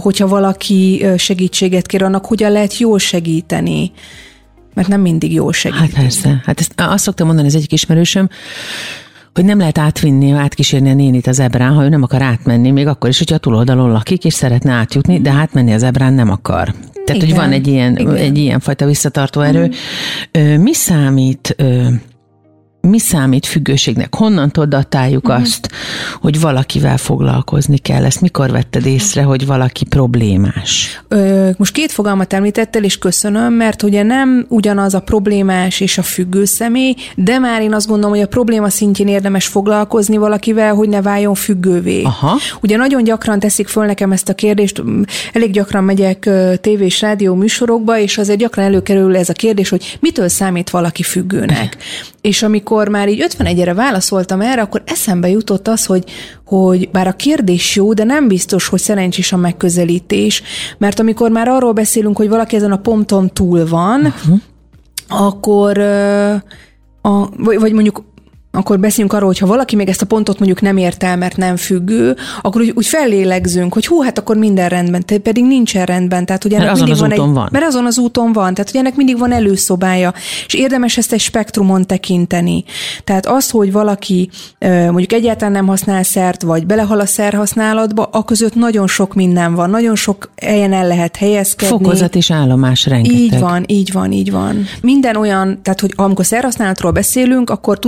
hogyha 0.00 0.26
valaki 0.26 1.06
segítséget 1.16 1.86
kér, 1.86 2.02
annak 2.02 2.26
hogyan 2.26 2.52
lehet 2.52 2.78
jól 2.78 2.98
segíteni. 2.98 3.92
Mert 4.74 4.88
nem 4.88 5.00
mindig 5.00 5.32
jól 5.32 5.52
segít. 5.52 5.78
Hát 5.78 5.94
persze. 5.94 6.42
Hát 6.44 6.60
ezt 6.60 6.72
azt 6.76 7.04
szoktam 7.04 7.26
mondani 7.26 7.48
az 7.48 7.54
egyik 7.54 7.72
ismerősöm, 7.72 8.28
hogy 9.34 9.44
nem 9.44 9.58
lehet 9.58 9.78
átvinni, 9.78 10.30
átkísérni 10.30 10.90
a 10.90 10.94
nénit 10.94 11.26
az 11.26 11.38
ebrán, 11.40 11.72
ha 11.72 11.84
ő 11.84 11.88
nem 11.88 12.02
akar 12.02 12.22
átmenni, 12.22 12.70
még 12.70 12.86
akkor 12.86 13.08
is, 13.08 13.18
hogyha 13.18 13.34
a 13.34 13.38
túloldalon 13.38 13.90
lakik, 13.90 14.24
és 14.24 14.34
szeretne 14.34 14.72
átjutni, 14.72 15.20
de 15.20 15.30
átmenni 15.30 15.72
az 15.72 15.82
ebrán 15.82 16.12
nem 16.12 16.30
akar. 16.30 16.74
Tehát, 17.04 17.22
hogy 17.22 17.30
Igen, 17.30 17.36
van 17.36 17.52
egy 17.52 17.66
ilyen, 17.66 17.96
igen. 17.96 18.14
egy 18.14 18.38
ilyen 18.38 18.60
fajta 18.60 18.86
visszatartó 18.86 19.40
erő. 19.40 19.70
Ö, 20.30 20.58
Mi 20.58 20.74
számít 20.74 21.54
ö, 21.56 21.86
mi 22.80 22.98
számít 22.98 23.46
függőségnek? 23.46 24.14
Honnan 24.14 24.50
tudatáljuk 24.50 25.26
Mhm. 25.28 25.40
azt, 25.40 25.68
hogy 26.20 26.40
valakivel 26.40 26.96
foglalkozni 26.96 27.78
kell? 27.78 28.04
Ezt 28.04 28.20
mikor 28.20 28.50
vetted 28.50 28.86
észre, 28.86 29.22
hogy 29.22 29.46
valaki 29.46 29.84
problémás? 29.84 31.02
Ö, 31.08 31.50
most 31.56 31.72
két 31.72 31.92
fogalmat 31.92 32.32
említettel, 32.32 32.84
és 32.84 32.98
köszönöm, 32.98 33.52
mert 33.52 33.82
ugye 33.82 34.02
nem 34.02 34.46
ugyanaz 34.48 34.94
a 34.94 35.00
problémás 35.00 35.80
és 35.80 35.98
a 35.98 36.02
függő 36.02 36.44
személy, 36.44 36.94
de 37.16 37.38
már 37.38 37.62
én 37.62 37.74
azt 37.74 37.86
gondolom, 37.86 38.14
hogy 38.16 38.24
a 38.24 38.28
probléma 38.28 38.68
szintjén 38.70 39.08
érdemes 39.08 39.46
foglalkozni 39.46 40.16
valakivel, 40.16 40.74
hogy 40.74 40.88
ne 40.88 41.02
váljon 41.02 41.34
függővé. 41.34 42.02
Aha. 42.02 42.36
Ugye 42.62 42.76
nagyon 42.76 43.04
gyakran 43.04 43.38
teszik 43.38 43.68
föl 43.68 43.84
nekem 43.86 44.12
ezt 44.12 44.28
a 44.28 44.34
kérdést, 44.34 44.82
elég 45.32 45.50
gyakran 45.50 45.84
megyek 45.84 46.28
tévé 46.60 46.84
és 46.84 47.00
rádió 47.00 47.34
műsorokba, 47.34 47.98
és 47.98 48.18
azért 48.18 48.38
gyakran 48.38 48.64
előkerül 48.64 49.16
ez 49.16 49.28
a 49.28 49.32
kérdés, 49.32 49.68
hogy 49.68 49.96
mitől 50.00 50.28
számít 50.28 50.70
valaki 50.70 51.02
függőnek. 51.02 51.76
és 52.20 52.42
amikor 52.42 52.69
már 52.88 53.08
így 53.08 53.26
51-re 53.28 53.74
válaszoltam 53.74 54.40
erre, 54.40 54.60
akkor 54.60 54.82
eszembe 54.86 55.28
jutott 55.28 55.68
az, 55.68 55.86
hogy, 55.86 56.04
hogy 56.44 56.90
bár 56.90 57.06
a 57.06 57.12
kérdés 57.12 57.76
jó, 57.76 57.92
de 57.92 58.04
nem 58.04 58.28
biztos, 58.28 58.68
hogy 58.68 58.80
szerencsés 58.80 59.32
a 59.32 59.36
megközelítés, 59.36 60.42
mert 60.78 61.00
amikor 61.00 61.30
már 61.30 61.48
arról 61.48 61.72
beszélünk, 61.72 62.16
hogy 62.16 62.28
valaki 62.28 62.56
ezen 62.56 62.72
a 62.72 62.78
ponton 62.78 63.30
túl 63.32 63.66
van, 63.66 64.00
uh-huh. 64.00 64.40
akkor 65.08 65.78
a, 67.02 67.28
vagy, 67.36 67.58
vagy 67.58 67.72
mondjuk 67.72 68.04
akkor 68.52 68.80
beszéljünk 68.80 69.12
arról, 69.12 69.26
hogy 69.26 69.38
ha 69.38 69.46
valaki 69.46 69.76
még 69.76 69.88
ezt 69.88 70.02
a 70.02 70.06
pontot 70.06 70.38
mondjuk 70.38 70.60
nem 70.60 70.76
ért 70.76 71.02
el, 71.02 71.16
mert 71.16 71.36
nem 71.36 71.56
függő, 71.56 72.16
akkor 72.40 72.60
úgy, 72.60 72.72
úgy 72.74 72.86
fellélegzünk, 72.86 73.72
hogy 73.72 73.86
hú, 73.86 74.00
hát 74.00 74.18
akkor 74.18 74.36
minden 74.36 74.68
rendben, 74.68 75.04
te 75.06 75.18
pedig 75.18 75.44
nincsen 75.44 75.84
rendben. 75.84 76.26
Tehát, 76.26 76.42
hogy 76.42 76.52
ennek 76.52 76.66
Mert 76.66 76.74
azon 76.74 76.86
mindig 76.86 77.02
az 77.02 77.08
van 77.08 77.18
úton 77.18 77.28
egy, 77.28 77.34
van. 77.34 77.48
Mert 77.52 77.64
azon 77.64 77.86
az 77.86 77.98
úton 77.98 78.32
van, 78.32 78.54
tehát 78.54 78.70
hogy 78.70 78.80
ennek 78.80 78.96
mindig 78.96 79.18
van 79.18 79.32
előszobája, 79.32 80.14
és 80.46 80.54
érdemes 80.54 80.96
ezt 80.96 81.12
egy 81.12 81.20
spektrumon 81.20 81.86
tekinteni. 81.86 82.64
Tehát 83.04 83.26
az, 83.26 83.50
hogy 83.50 83.72
valaki 83.72 84.30
mondjuk 84.60 85.12
egyáltalán 85.12 85.52
nem 85.52 85.66
használ 85.66 86.02
szert, 86.02 86.42
vagy 86.42 86.66
belehal 86.66 87.00
a 87.00 87.06
szerhasználatba, 87.06 88.08
a 88.12 88.24
között 88.24 88.54
nagyon 88.54 88.86
sok 88.86 89.14
minden 89.14 89.54
van, 89.54 89.70
nagyon 89.70 89.96
sok 89.96 90.30
helyen 90.42 90.72
el 90.72 90.86
lehet 90.86 91.16
helyezkedni. 91.16 91.76
Fokozat 91.76 92.14
és 92.14 92.30
állomás 92.30 92.86
rengeteg. 92.86 93.18
Így 93.18 93.38
van, 93.38 93.64
így 93.66 93.92
van, 93.92 94.12
így 94.12 94.30
van. 94.30 94.64
Minden 94.82 95.16
olyan, 95.16 95.62
tehát 95.62 95.80
hogy 95.80 95.92
amikor 95.96 96.26
szerhasználatról 96.26 96.92
beszélünk, 96.92 97.50
akkor 97.50 97.78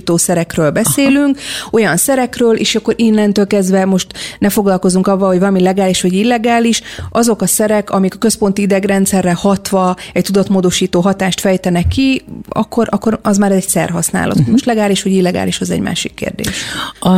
tudatmódosító 0.00 0.16
szerekről 0.16 0.70
beszélünk, 0.70 1.36
Aha. 1.36 1.68
olyan 1.72 1.96
szerekről, 1.96 2.56
és 2.56 2.74
akkor 2.74 2.94
innentől 2.96 3.46
kezdve 3.46 3.84
most 3.84 4.06
ne 4.38 4.48
foglalkozunk 4.48 5.06
avval, 5.06 5.28
hogy 5.28 5.38
valami 5.38 5.60
legális 5.60 6.02
vagy 6.02 6.12
illegális, 6.12 6.82
azok 7.10 7.42
a 7.42 7.46
szerek, 7.46 7.90
amik 7.90 8.14
a 8.14 8.18
központi 8.18 8.62
idegrendszerre 8.62 9.32
hatva 9.32 9.96
egy 10.12 10.24
tudatmódosító 10.24 11.00
hatást 11.00 11.40
fejtenek 11.40 11.88
ki, 11.88 12.24
akkor, 12.48 12.88
akkor 12.90 13.18
az 13.22 13.38
már 13.38 13.52
egy 13.52 13.68
szerhasználat. 13.68 14.36
Uh-huh. 14.36 14.50
Most 14.50 14.64
legális 14.64 15.02
vagy 15.02 15.12
illegális, 15.12 15.60
az 15.60 15.70
egy 15.70 15.80
másik 15.80 16.14
kérdés. 16.14 16.64
A, 17.00 17.08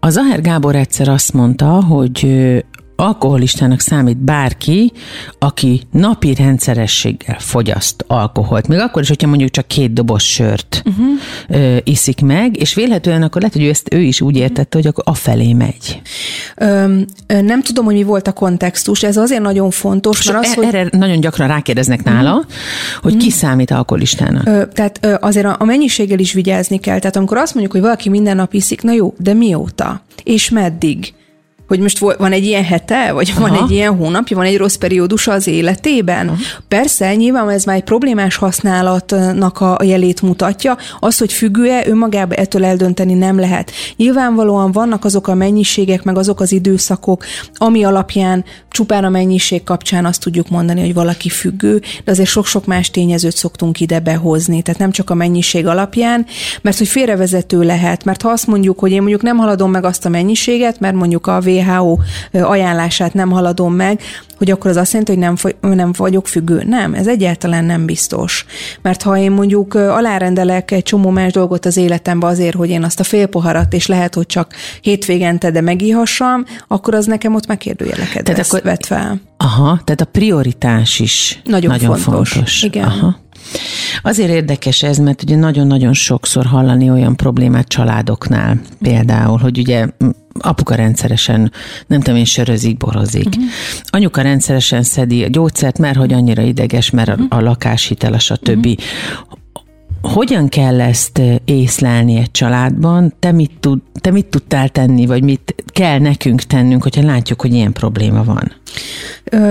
a 0.00 0.10
Zahár 0.10 0.40
Gábor 0.40 0.74
egyszer 0.74 1.08
azt 1.08 1.32
mondta, 1.32 1.84
hogy 1.84 2.26
alkoholistának 2.96 3.80
számít 3.80 4.16
bárki, 4.16 4.92
aki 5.38 5.82
napi 5.90 6.34
rendszerességgel 6.34 7.36
fogyaszt 7.38 8.04
alkoholt. 8.06 8.68
Még 8.68 8.78
akkor 8.78 9.02
is, 9.02 9.08
hogyha 9.08 9.28
mondjuk 9.28 9.50
csak 9.50 9.66
két 9.66 9.92
doboz 9.92 10.22
sört 10.22 10.82
uh-huh. 10.84 11.06
ö, 11.48 11.76
iszik 11.84 12.20
meg, 12.20 12.60
és 12.60 12.74
vélhetően 12.74 13.22
akkor 13.22 13.40
lehet, 13.40 13.56
hogy 13.56 13.64
ő 13.64 13.68
ezt 13.68 13.94
ő 13.94 14.00
is 14.00 14.20
úgy 14.20 14.36
értette, 14.36 14.76
hogy 14.76 14.86
akkor 14.86 15.04
afelé 15.06 15.52
megy. 15.52 16.00
Öm, 16.56 17.04
nem 17.26 17.62
tudom, 17.62 17.84
hogy 17.84 17.94
mi 17.94 18.02
volt 18.02 18.28
a 18.28 18.32
kontextus, 18.32 19.02
ez 19.02 19.16
azért 19.16 19.42
nagyon 19.42 19.70
fontos, 19.70 20.26
mert 20.26 20.38
az, 20.38 20.48
az, 20.48 20.54
hogy... 20.54 20.64
erre 20.64 20.88
nagyon 20.92 21.20
gyakran 21.20 21.48
rákérdeznek 21.48 22.04
nála, 22.04 22.44
hogy 23.02 23.16
ki 23.16 23.30
számít 23.30 23.70
alkoholistának. 23.70 24.46
Ö, 24.46 24.66
tehát 24.66 24.98
ö, 25.02 25.14
azért 25.20 25.46
a, 25.46 25.56
a 25.58 25.64
mennyiséggel 25.64 26.18
is 26.18 26.32
vigyázni 26.32 26.78
kell. 26.78 26.98
Tehát 26.98 27.16
amikor 27.16 27.36
azt 27.36 27.52
mondjuk, 27.52 27.74
hogy 27.74 27.82
valaki 27.82 28.08
minden 28.08 28.36
nap 28.36 28.54
iszik, 28.54 28.82
na 28.82 28.92
jó, 28.92 29.14
de 29.18 29.34
mióta? 29.34 30.02
És 30.22 30.50
meddig? 30.50 31.14
Hogy 31.66 31.80
most 31.80 31.98
van 31.98 32.32
egy 32.32 32.44
ilyen 32.44 32.64
hete, 32.64 33.12
vagy 33.12 33.32
Aha. 33.36 33.48
van 33.48 33.62
egy 33.62 33.70
ilyen 33.70 33.96
hónapja, 33.96 34.36
van 34.36 34.46
egy 34.46 34.56
rossz 34.56 34.74
periódusa 34.74 35.32
az 35.32 35.46
életében? 35.46 36.28
Aha. 36.28 36.38
Persze, 36.68 37.14
nyilván 37.14 37.48
ez 37.48 37.64
már 37.64 37.76
egy 37.76 37.84
problémás 37.84 38.36
használatnak 38.36 39.60
a 39.60 39.78
jelét 39.82 40.22
mutatja. 40.22 40.76
Az, 41.00 41.18
hogy 41.18 41.32
függő-e, 41.32 41.88
önmagában 41.88 42.38
ettől 42.38 42.64
eldönteni 42.64 43.14
nem 43.14 43.38
lehet. 43.38 43.70
Nyilvánvalóan 43.96 44.72
vannak 44.72 45.04
azok 45.04 45.28
a 45.28 45.34
mennyiségek, 45.34 46.02
meg 46.02 46.18
azok 46.18 46.40
az 46.40 46.52
időszakok, 46.52 47.24
ami 47.54 47.84
alapján 47.84 48.44
csupán 48.76 49.04
a 49.04 49.08
mennyiség 49.08 49.62
kapcsán 49.62 50.04
azt 50.04 50.20
tudjuk 50.20 50.48
mondani, 50.48 50.80
hogy 50.80 50.94
valaki 50.94 51.28
függő, 51.28 51.82
de 52.04 52.10
azért 52.10 52.28
sok-sok 52.28 52.66
más 52.66 52.90
tényezőt 52.90 53.36
szoktunk 53.36 53.80
ide 53.80 54.00
behozni. 54.00 54.62
Tehát 54.62 54.80
nem 54.80 54.90
csak 54.90 55.10
a 55.10 55.14
mennyiség 55.14 55.66
alapján, 55.66 56.26
mert 56.62 56.78
hogy 56.78 56.88
félrevezető 56.88 57.62
lehet, 57.62 58.04
mert 58.04 58.22
ha 58.22 58.28
azt 58.28 58.46
mondjuk, 58.46 58.78
hogy 58.78 58.92
én 58.92 59.00
mondjuk 59.00 59.22
nem 59.22 59.36
haladom 59.36 59.70
meg 59.70 59.84
azt 59.84 60.04
a 60.04 60.08
mennyiséget, 60.08 60.80
mert 60.80 60.94
mondjuk 60.94 61.26
a 61.26 61.40
WHO 61.62 61.98
ajánlását 62.32 63.14
nem 63.14 63.30
haladom 63.30 63.74
meg, 63.74 64.00
hogy 64.38 64.50
akkor 64.50 64.70
az 64.70 64.76
azt 64.76 64.92
jelenti, 64.92 65.12
hogy 65.12 65.20
nem, 65.20 65.74
nem 65.74 65.92
vagyok 65.96 66.26
függő. 66.26 66.62
Nem, 66.66 66.94
ez 66.94 67.06
egyáltalán 67.06 67.64
nem 67.64 67.86
biztos. 67.86 68.46
Mert 68.82 69.02
ha 69.02 69.16
én 69.16 69.30
mondjuk 69.30 69.74
alárendelek 69.74 70.70
egy 70.70 70.82
csomó 70.82 71.10
más 71.10 71.32
dolgot 71.32 71.66
az 71.66 71.76
életembe 71.76 72.26
azért, 72.26 72.56
hogy 72.56 72.70
én 72.70 72.82
azt 72.82 73.00
a 73.00 73.04
fél 73.04 73.26
poharat, 73.26 73.72
és 73.72 73.86
lehet, 73.86 74.14
hogy 74.14 74.26
csak 74.26 74.54
hétvégente, 74.80 75.50
de 75.50 75.60
megíhassam, 75.60 76.44
akkor 76.68 76.94
az 76.94 77.06
nekem 77.06 77.34
ott 77.34 77.46
megkérdőjeleket 77.46 78.24
tehát 78.24 78.46
akkor, 78.46 78.62
vet 78.62 78.86
fel. 78.86 79.20
Aha, 79.36 79.80
tehát 79.84 80.00
a 80.00 80.04
prioritás 80.04 80.98
is 81.00 81.40
nagyon, 81.44 81.70
nagyon 81.70 81.96
fontos. 81.96 82.30
fontos. 82.30 82.62
Igen. 82.62 82.84
Aha. 82.84 83.16
Azért 84.02 84.30
érdekes 84.30 84.82
ez, 84.82 84.98
mert 84.98 85.22
ugye 85.22 85.36
nagyon-nagyon 85.36 85.92
sokszor 85.92 86.44
hallani 86.44 86.90
olyan 86.90 87.16
problémát 87.16 87.68
családoknál, 87.68 88.60
például, 88.82 89.38
hogy 89.38 89.58
ugye 89.58 89.86
apuka 90.40 90.74
rendszeresen, 90.74 91.52
nem 91.86 92.00
tudom 92.00 92.18
én, 92.18 92.24
sörözik, 92.24 92.76
borozik. 92.76 93.26
Uh-huh. 93.26 93.44
Anyuka 93.84 94.20
rendszeresen 94.20 94.82
szedi 94.82 95.24
a 95.24 95.28
gyógyszert, 95.28 95.78
mert 95.78 95.96
hogy 95.96 96.12
annyira 96.12 96.42
ideges, 96.42 96.90
mert 96.90 97.08
uh-huh. 97.08 97.26
a, 97.28 97.36
a 97.36 97.40
lakáshitel, 97.40 98.12
a 98.12 98.18
stb. 98.18 98.66
Uh-huh 98.66 99.44
hogyan 100.02 100.48
kell 100.48 100.80
ezt 100.80 101.20
észlelni 101.44 102.16
egy 102.16 102.30
családban? 102.30 103.14
Te 103.18 103.32
mit, 103.32 103.50
tud, 103.60 103.78
te 104.00 104.10
mit 104.10 104.26
tudtál 104.26 104.68
tenni, 104.68 105.06
vagy 105.06 105.22
mit 105.22 105.54
kell 105.66 105.98
nekünk 105.98 106.42
tennünk, 106.42 106.82
hogyha 106.82 107.02
látjuk, 107.02 107.40
hogy 107.40 107.52
ilyen 107.54 107.72
probléma 107.72 108.24
van? 108.24 108.52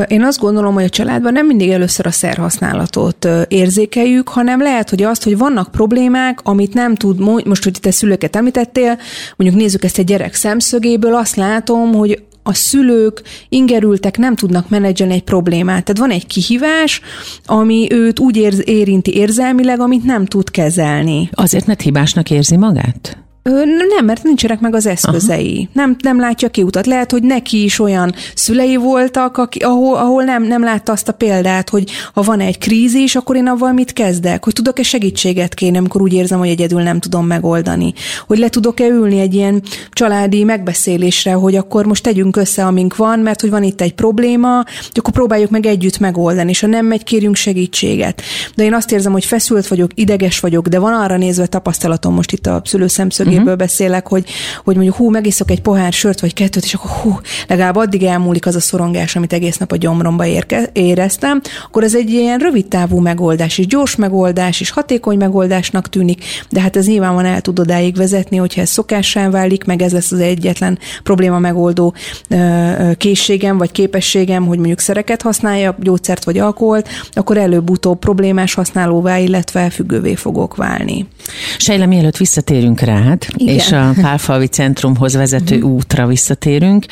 Én 0.08 0.23
azt 0.23 0.39
gondolom, 0.39 0.73
hogy 0.73 0.84
a 0.84 0.89
családban 0.89 1.34
nem 1.34 1.45
mindig 1.45 1.69
először 1.69 2.05
a 2.05 2.12
szerhasználatot 2.12 3.27
érzékeljük, 3.47 4.29
hanem 4.29 4.62
lehet, 4.62 4.89
hogy 4.89 5.03
azt, 5.03 5.23
hogy 5.23 5.38
vannak 5.38 5.71
problémák, 5.71 6.39
amit 6.43 6.73
nem 6.73 6.95
tud, 6.95 7.19
most, 7.45 7.63
hogy 7.63 7.77
te 7.81 7.91
szülőket 7.91 8.36
említettél, 8.36 8.97
mondjuk 9.36 9.62
nézzük 9.62 9.84
ezt 9.84 9.97
egy 9.97 10.05
gyerek 10.05 10.34
szemszögéből, 10.34 11.15
azt 11.15 11.36
látom, 11.36 11.93
hogy 11.93 12.23
a 12.47 12.53
szülők, 12.53 13.21
ingerültek 13.49 14.17
nem 14.17 14.36
tudnak 14.36 14.69
menedzselni 14.69 15.13
egy 15.13 15.23
problémát. 15.23 15.84
Tehát 15.84 16.01
van 16.01 16.12
egy 16.12 16.27
kihívás, 16.27 17.01
ami 17.45 17.88
őt 17.91 18.19
úgy 18.19 18.38
érz, 18.38 18.62
érinti 18.65 19.15
érzelmileg, 19.15 19.79
amit 19.79 20.03
nem 20.03 20.25
tud 20.25 20.51
kezelni. 20.51 21.29
Azért, 21.31 21.65
mert 21.65 21.81
hibásnak 21.81 22.29
érzi 22.29 22.55
magát? 22.58 23.24
Nem, 23.95 24.05
mert 24.05 24.23
nincsenek 24.23 24.60
meg 24.60 24.75
az 24.75 24.86
eszközei. 24.86 25.69
Nem, 25.73 25.95
nem 25.99 26.19
látja 26.19 26.49
kiutat. 26.49 26.86
Lehet, 26.86 27.12
hogy 27.12 27.23
neki 27.23 27.63
is 27.63 27.79
olyan 27.79 28.13
szülei 28.36 28.75
voltak, 28.75 29.38
aki, 29.38 29.60
ahol, 29.60 29.95
ahol 29.95 30.23
nem, 30.23 30.43
nem 30.43 30.63
látta 30.63 30.91
azt 30.91 31.08
a 31.08 31.12
példát, 31.12 31.69
hogy 31.69 31.91
ha 32.13 32.21
van 32.21 32.39
egy 32.39 32.58
krízis, 32.58 33.15
akkor 33.15 33.36
én 33.36 33.47
avval 33.47 33.71
mit 33.71 33.93
kezdek? 33.93 34.43
Hogy 34.43 34.53
tudok-e 34.53 34.84
segítséget 34.84 35.53
kérni, 35.53 35.77
amikor 35.77 36.01
úgy 36.01 36.13
érzem, 36.13 36.39
hogy 36.39 36.47
egyedül 36.47 36.81
nem 36.81 36.99
tudom 36.99 37.25
megoldani? 37.25 37.93
Hogy 38.27 38.38
le 38.38 38.49
tudok-e 38.49 38.88
ülni 38.88 39.19
egy 39.19 39.34
ilyen 39.34 39.62
családi 39.91 40.43
megbeszélésre, 40.43 41.34
hogy 41.34 41.55
akkor 41.55 41.86
most 41.86 42.03
tegyünk 42.03 42.36
össze, 42.36 42.65
amink 42.65 42.95
van, 42.95 43.19
mert 43.19 43.41
hogy 43.41 43.49
van 43.49 43.63
itt 43.63 43.81
egy 43.81 43.93
probléma, 43.93 44.63
akkor 44.93 45.13
próbáljuk 45.13 45.49
meg 45.49 45.65
együtt 45.65 45.99
megoldani, 45.99 46.49
és 46.49 46.60
ha 46.60 46.67
nem 46.67 46.86
megy, 46.86 47.03
kérjünk 47.03 47.36
segítséget. 47.36 48.21
De 48.55 48.63
én 48.63 48.73
azt 48.73 48.91
érzem, 48.91 49.12
hogy 49.12 49.25
feszült 49.25 49.67
vagyok, 49.67 49.91
ideges 49.93 50.39
vagyok, 50.39 50.67
de 50.67 50.79
van 50.79 50.93
arra 50.93 51.17
nézve 51.17 51.45
tapasztalatom 51.45 52.13
most 52.13 52.31
itt 52.31 52.45
a 52.45 52.62
szülőszemszögéből, 53.35 53.53
uh-huh. 53.53 53.57
beszélek, 53.57 54.07
hogy, 54.07 54.25
hogy 54.63 54.75
mondjuk 54.75 54.95
hú, 54.95 55.09
megiszok 55.09 55.51
egy 55.51 55.61
pohár 55.61 55.93
sört 55.93 56.19
vagy 56.19 56.33
kettőt, 56.33 56.63
és 56.63 56.73
akkor 56.73 56.91
hú, 56.91 57.19
legalább 57.47 57.75
addig 57.75 58.03
elmúlik 58.03 58.45
az 58.45 58.55
a 58.55 58.59
szorongás, 58.59 59.15
amit 59.15 59.33
egész 59.33 59.57
nap 59.57 59.71
a 59.71 59.75
gyomromba 59.75 60.25
érke, 60.25 60.69
éreztem, 60.73 61.41
akkor 61.65 61.83
ez 61.83 61.95
egy 61.95 62.09
ilyen 62.09 62.39
rövid 62.39 62.65
távú 62.67 62.99
megoldás, 62.99 63.57
és 63.57 63.67
gyors 63.67 63.95
megoldás, 63.95 64.59
és 64.59 64.69
hatékony 64.69 65.17
megoldásnak 65.17 65.89
tűnik, 65.89 66.23
de 66.49 66.61
hát 66.61 66.75
ez 66.75 66.87
van 66.97 67.25
el 67.25 67.41
tud 67.41 67.59
odáig 67.59 67.95
vezetni, 67.95 68.37
hogyha 68.37 68.61
ez 68.61 68.69
szokássá 68.69 69.29
válik, 69.29 69.63
meg 69.63 69.81
ez 69.81 69.91
lesz 69.91 70.11
az 70.11 70.19
egyetlen 70.19 70.79
probléma 71.03 71.39
megoldó 71.39 71.93
készségem, 72.97 73.57
vagy 73.57 73.71
képességem, 73.71 74.45
hogy 74.45 74.57
mondjuk 74.57 74.79
szereket 74.79 75.21
használja, 75.21 75.75
gyógyszert 75.79 76.23
vagy 76.23 76.37
alkoholt, 76.37 76.89
akkor 77.11 77.37
előbb-utóbb 77.37 77.99
problémás 77.99 78.53
használóvá, 78.53 79.17
illetve 79.17 79.69
függővé 79.69 80.15
fogok 80.15 80.55
válni. 80.55 81.07
Sejle, 81.57 81.85
mielőtt 81.85 82.17
visszatérünk 82.17 82.79
rád, 82.79 83.24
igen. 83.35 83.55
és 83.55 83.71
a 83.71 83.93
Pálfalvi 84.01 84.47
Centrumhoz 84.47 85.13
vezető 85.13 85.55
uh-huh. 85.55 85.71
útra 85.71 86.07
visszatérünk. 86.07 86.85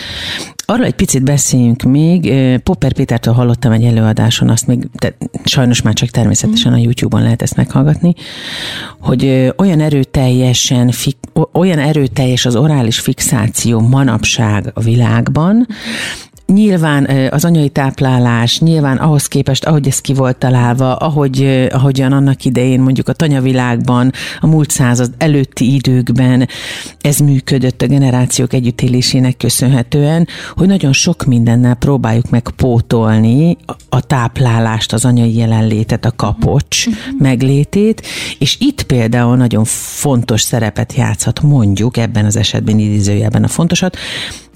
Arra 0.65 0.83
egy 0.83 0.95
picit 0.95 1.23
beszéljünk 1.23 1.81
még. 1.81 2.33
Popper 2.63 2.93
Pétertől 2.93 3.33
hallottam 3.33 3.71
egy 3.71 3.83
előadáson, 3.83 4.49
azt 4.49 4.67
még, 4.67 4.87
de 4.99 5.15
sajnos 5.43 5.81
már 5.81 5.93
csak 5.93 6.09
természetesen 6.09 6.73
a 6.73 6.77
YouTube-on 6.77 7.23
lehet 7.23 7.41
ezt 7.41 7.55
meghallgatni, 7.55 8.13
hogy 8.99 9.53
olyan 9.57 9.79
erőteljesen, 9.79 10.91
olyan 11.53 11.79
erőteljes 11.79 12.45
az 12.45 12.55
orális 12.55 12.99
fixáció 12.99 13.79
manapság 13.79 14.71
a 14.73 14.81
világban, 14.81 15.67
Nyilván 16.45 17.29
az 17.31 17.45
anyai 17.45 17.69
táplálás, 17.69 18.59
nyilván 18.59 18.97
ahhoz 18.97 19.27
képest, 19.27 19.65
ahogy 19.65 19.87
ez 19.87 19.99
ki 19.99 20.13
volt 20.13 20.37
találva, 20.37 20.95
ahogy, 20.95 21.67
ahogyan 21.71 22.11
annak 22.11 22.45
idején 22.45 22.79
mondjuk 22.79 23.07
a 23.07 23.13
tanyavilágban, 23.13 24.11
a 24.39 24.47
múlt 24.47 24.69
század 24.69 25.13
előtti 25.17 25.73
időkben 25.73 26.47
ez 27.01 27.17
működött 27.17 27.81
a 27.81 27.87
generációk 27.87 28.53
együttélésének 28.53 29.37
köszönhetően, 29.37 30.27
hogy 30.55 30.67
nagyon 30.67 30.93
sok 30.93 31.23
mindennel 31.25 31.75
próbáljuk 31.75 32.29
meg 32.29 32.49
pótolni 32.55 33.57
a 33.89 34.01
táplálást, 34.01 34.93
az 34.93 35.05
anyai 35.05 35.35
jelenlétet, 35.35 36.05
a 36.05 36.11
kapocs 36.15 36.87
uh-huh. 36.87 37.03
meglétét, 37.19 38.05
és 38.39 38.57
itt 38.59 38.83
például 38.83 39.35
nagyon 39.35 39.63
fontos 39.65 40.41
szerepet 40.41 40.93
játszhat 40.93 41.41
mondjuk 41.41 41.97
ebben 41.97 42.25
az 42.25 42.35
esetben 42.35 42.79
idézőjelben 42.79 43.43
a 43.43 43.47
fontosat, 43.47 43.97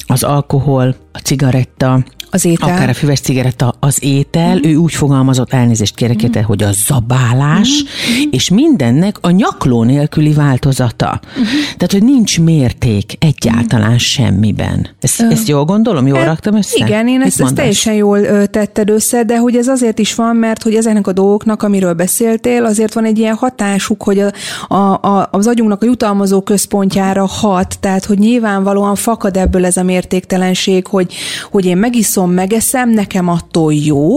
az 0.08 0.24
alkohol, 0.24 0.96
a 1.12 1.17
cigaretta, 1.17 2.04
az 2.32 2.46
étel. 2.46 2.70
Akár 2.70 2.90
a 2.90 2.94
füves 2.94 3.20
cigaretta, 3.20 3.76
az 3.80 3.98
étel, 4.00 4.56
mm. 4.56 4.63
ő 4.63 4.76
úgy 4.76 4.94
fogalmazott, 4.94 5.54
elnézést 5.54 5.96
kérek 5.96 6.40
mm. 6.40 6.42
hogy 6.42 6.63
a 6.63 6.72
zabálás, 6.72 7.84
mm. 7.84 8.30
és 8.32 8.50
mindennek 8.50 9.18
a 9.22 9.30
nyakló 9.30 9.84
nélküli 9.84 10.34
változata. 10.34 11.20
Mm. 11.40 11.44
Tehát, 11.78 11.92
hogy 11.92 12.04
nincs 12.04 12.40
mérték 12.40 13.13
egyáltalán 13.20 13.92
mm. 13.92 13.98
semmiben. 13.98 14.88
Ezt, 15.02 15.24
mm. 15.24 15.30
ezt 15.30 15.48
jól 15.48 15.66
gondolom? 15.66 16.08
Jól 16.08 16.20
e, 16.20 16.26
raktam 16.26 16.56
össze? 16.56 16.86
Igen, 16.86 17.08
én 17.08 17.22
ezt, 17.22 17.42
ezt 17.42 17.56
teljesen 17.56 17.94
jól 17.94 18.48
tetted 18.48 18.90
össze, 18.90 19.24
de 19.24 19.38
hogy 19.38 19.56
ez 19.56 19.68
azért 19.68 20.00
is 20.00 20.16
van, 20.16 20.36
mert 20.36 20.63
hogy 20.63 20.76
ezeknek 20.76 21.08
a 21.08 21.12
dolgoknak, 21.13 21.63
amiről 21.63 21.94
beszéltél, 21.94 22.66
azért 22.66 22.94
van 22.94 23.06
egy 23.06 23.18
ilyen 23.18 23.36
hatásuk, 23.36 24.04
hogy 24.04 24.20
a, 24.20 24.32
a, 24.76 24.94
a, 24.94 25.28
az 25.32 25.48
agyunknak 25.48 25.84
a 25.84 25.86
jutalmazó 25.86 26.42
központjára 26.42 27.26
hat, 27.26 27.78
tehát, 27.80 28.06
hogy 28.06 28.18
nyilvánvalóan 28.18 28.96
fakad 28.96 29.38
ebből 29.38 29.66
ez 29.66 29.78
a 29.78 29.84
mértéktelenség, 29.84 30.88
hogy, 30.88 31.13
hogy 31.52 31.66
én 31.66 31.78
megiszom, 31.78 32.17
iszom, 32.18 32.32
megeszem, 32.32 32.90
nekem 32.90 33.30
attól 33.30 33.74
jó, 33.74 34.08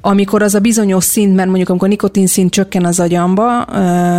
amikor 0.00 0.42
az 0.42 0.54
a 0.54 0.58
bizonyos 0.58 1.04
szint, 1.04 1.34
mert 1.34 1.48
mondjuk 1.48 1.68
amikor 1.68 1.88
nikotin 1.88 2.26
szint 2.26 2.50
csökken 2.50 2.84
az 2.84 3.00
agyamba, 3.00 3.66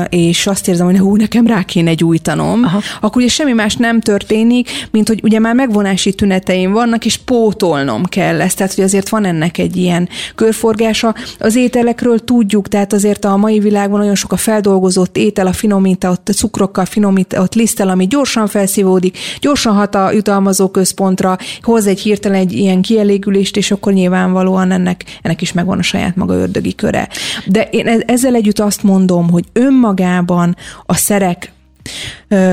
és 0.09 0.47
azt 0.47 0.67
érzem, 0.67 0.85
hogy 0.85 0.97
hú, 0.97 1.15
nekem 1.15 1.47
rá 1.47 1.63
kéne 1.63 1.93
gyújtanom, 1.93 2.63
Aha. 2.63 2.79
akkor 3.01 3.21
ugye 3.21 3.31
semmi 3.31 3.51
más 3.51 3.75
nem 3.75 3.99
történik, 3.99 4.69
mint 4.91 5.07
hogy 5.07 5.19
ugye 5.23 5.39
már 5.39 5.55
megvonási 5.55 6.13
tüneteim 6.13 6.71
vannak, 6.71 7.05
és 7.05 7.17
pótolnom 7.17 8.03
kell 8.05 8.41
ezt. 8.41 8.57
Tehát, 8.57 8.73
hogy 8.73 8.83
azért 8.83 9.09
van 9.09 9.25
ennek 9.25 9.57
egy 9.57 9.75
ilyen 9.75 10.09
körforgása. 10.35 11.15
Az 11.39 11.55
ételekről 11.55 12.19
tudjuk, 12.19 12.67
tehát 12.67 12.93
azért 12.93 13.25
a 13.25 13.37
mai 13.37 13.59
világban 13.59 13.99
nagyon 13.99 14.15
sok 14.15 14.31
a 14.31 14.37
feldolgozott 14.37 15.17
étel, 15.17 15.47
a 15.47 15.53
finomított 15.53 16.29
cukrokkal 16.35 16.85
finomított 16.85 17.53
lisztel, 17.53 17.89
ami 17.89 18.07
gyorsan 18.07 18.47
felszívódik, 18.47 19.17
gyorsan 19.39 19.73
hat 19.73 19.95
a 19.95 20.11
jutalmazó 20.11 20.69
központra, 20.69 21.37
hoz 21.61 21.87
egy 21.87 21.99
hirtelen 21.99 22.39
egy 22.39 22.53
ilyen 22.53 22.81
kielégítő 22.81 23.07
kielégülést, 23.09 23.57
és 23.57 23.71
akkor 23.71 23.93
nyilvánvalóan 23.93 24.71
ennek, 24.71 25.03
ennek 25.21 25.41
is 25.41 25.51
megvan 25.51 25.77
a 25.77 25.81
saját 25.81 26.15
maga 26.15 26.33
ördögi 26.33 26.75
köre. 26.75 27.09
De 27.45 27.67
én 27.71 27.87
e-, 27.87 28.03
ezzel 28.05 28.35
együtt 28.35 28.59
azt 28.59 28.83
mondom, 28.83 29.29
hogy 29.29 29.43
önmagában 29.53 30.55
a 30.85 30.93
szerek 30.93 31.51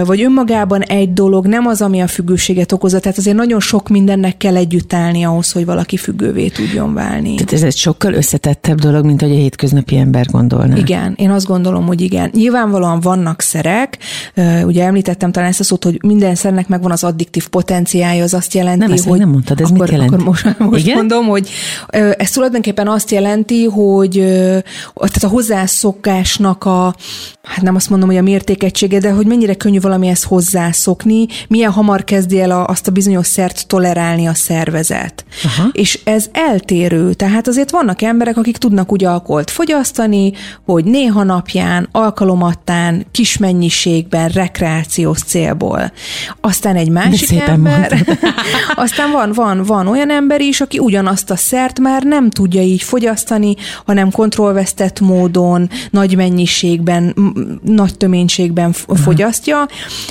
vagy 0.04 0.22
önmagában 0.22 0.82
egy 0.82 1.12
dolog 1.12 1.46
nem 1.46 1.66
az, 1.66 1.82
ami 1.82 2.00
a 2.00 2.06
függőséget 2.06 2.72
okozza. 2.72 3.00
Tehát 3.00 3.18
azért 3.18 3.36
nagyon 3.36 3.60
sok 3.60 3.88
mindennek 3.88 4.36
kell 4.36 4.56
együtt 4.56 4.92
állni 4.92 5.24
ahhoz, 5.24 5.52
hogy 5.52 5.64
valaki 5.64 5.96
függővé 5.96 6.48
tudjon 6.48 6.94
válni. 6.94 7.34
Tehát 7.34 7.52
ez 7.52 7.62
egy 7.62 7.76
sokkal 7.76 8.12
összetettebb 8.12 8.78
dolog, 8.78 9.04
mint 9.04 9.20
hogy 9.20 9.30
a 9.30 9.34
hétköznapi 9.34 9.96
ember 9.96 10.26
gondolna. 10.26 10.76
Igen, 10.76 11.14
én 11.16 11.30
azt 11.30 11.46
gondolom, 11.46 11.86
hogy 11.86 12.00
igen. 12.00 12.30
Nyilvánvalóan 12.32 13.00
vannak 13.00 13.40
szerek, 13.40 13.98
ugye 14.64 14.84
említettem 14.84 15.32
talán 15.32 15.48
ezt 15.48 15.60
a 15.60 15.64
szót, 15.64 15.84
hogy 15.84 15.98
minden 16.02 16.34
szernek 16.34 16.68
megvan 16.68 16.90
az 16.90 17.04
addiktív 17.04 17.48
potenciája, 17.48 18.22
az 18.22 18.34
azt 18.34 18.54
jelenti, 18.54 18.86
nem, 18.86 18.96
hogy... 19.04 19.18
nem 19.18 19.28
mondtad, 19.28 19.60
ez 19.60 19.70
akkor, 19.70 19.80
mit 19.80 19.90
jelent? 19.90 20.12
Akkor 20.12 20.24
most, 20.24 20.58
most 20.58 20.84
igen? 20.84 20.96
mondom, 20.96 21.26
hogy 21.26 21.48
ez 22.16 22.30
tulajdonképpen 22.30 22.88
azt 22.88 23.10
jelenti, 23.10 23.64
hogy 23.64 24.12
tehát 24.94 25.24
a 25.24 25.28
hozzászokásnak 25.28 26.64
a, 26.64 26.94
hát 27.42 27.62
nem 27.62 27.74
azt 27.74 27.90
mondom, 27.90 28.08
hogy 28.08 28.18
a 28.18 28.22
mértékegysége, 28.22 28.98
de 28.98 29.10
hogy 29.10 29.26
mennyire 29.26 29.54
könnyű 29.66 29.80
valamihez 29.80 30.22
hozzászokni, 30.22 31.26
milyen 31.48 31.70
hamar 31.70 32.04
kezdi 32.04 32.40
el 32.40 32.50
a, 32.50 32.66
azt 32.66 32.86
a 32.88 32.90
bizonyos 32.90 33.26
szert 33.26 33.66
tolerálni 33.66 34.26
a 34.26 34.34
szervezet. 34.34 35.24
Aha. 35.44 35.68
És 35.72 36.00
ez 36.04 36.26
eltérő, 36.32 37.12
tehát 37.12 37.48
azért 37.48 37.70
vannak 37.70 38.02
emberek, 38.02 38.36
akik 38.36 38.56
tudnak 38.56 38.92
úgy 38.92 39.04
alkoholt 39.04 39.50
fogyasztani, 39.50 40.32
hogy 40.64 40.84
néha 40.84 41.22
napján, 41.22 41.88
alkalomattán, 41.92 43.06
kis 43.12 43.36
mennyiségben, 43.38 44.28
rekreációs 44.28 45.18
célból. 45.18 45.92
Aztán 46.40 46.76
egy 46.76 46.90
másik 46.90 47.40
ember, 47.40 48.04
aztán 48.74 49.10
van, 49.10 49.32
van, 49.32 49.62
van 49.62 49.86
olyan 49.86 50.10
ember 50.10 50.40
is, 50.40 50.60
aki 50.60 50.78
ugyanazt 50.78 51.30
a 51.30 51.36
szert 51.36 51.78
már 51.78 52.02
nem 52.02 52.30
tudja 52.30 52.62
így 52.62 52.82
fogyasztani, 52.82 53.54
hanem 53.84 54.10
kontrollvesztett 54.10 55.00
módon, 55.00 55.70
nagy 55.90 56.16
mennyiségben, 56.16 57.14
nagy 57.62 57.96
töménységben 57.96 58.72
fogyasztja. 58.72 59.55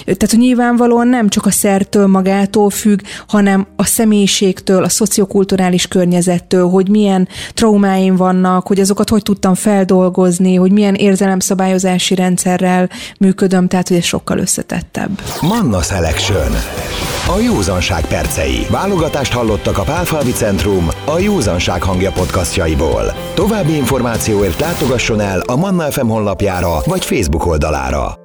Tehát, 0.04 0.30
hogy 0.30 0.40
nyilvánvalóan 0.40 1.08
nem 1.08 1.30
csak 1.30 1.46
a 1.46 1.52
szertől 1.52 2.08
magától 2.08 2.70
függ, 2.70 3.00
hanem 3.28 3.68
a 3.76 3.86
személyiségtől, 3.86 4.84
a 4.84 4.90
szociokulturális 4.90 5.88
környezettől, 5.88 6.70
hogy 6.70 6.90
milyen 6.90 7.28
traumáim 7.54 8.16
vannak, 8.16 8.68
hogy 8.68 8.80
azokat 8.80 9.10
hogy 9.10 9.22
tudtam 9.22 9.54
feldolgozni, 9.54 10.56
hogy 10.56 10.72
milyen 10.72 10.96
érzelemszabályozási 10.96 12.16
rendszerrel 12.16 12.90
működöm, 13.20 13.68
tehát 13.68 13.88
hogy 13.88 13.98
ez 13.98 14.04
sokkal 14.04 14.38
összetettebb. 14.38 15.22
Manna 15.42 15.82
Selection. 15.82 16.52
A 17.28 17.40
józanság 17.40 18.08
percei. 18.08 18.66
Válogatást 18.70 19.34
hallottak 19.34 19.78
a 19.78 19.84
Pálfalvi 19.84 20.32
Centrum 20.32 20.88
a 21.06 21.20
Józanság 21.20 21.84
hangja 21.84 22.12
podcastjaiból. 22.12 23.14
További 23.34 23.76
információért 23.76 24.60
látogasson 24.60 25.20
el 25.20 25.40
a 25.40 25.56
Manna 25.56 25.92
FM 25.92 26.08
honlapjára 26.08 26.82
vagy 26.86 27.06
Facebook 27.06 27.46
oldalára. 27.46 28.25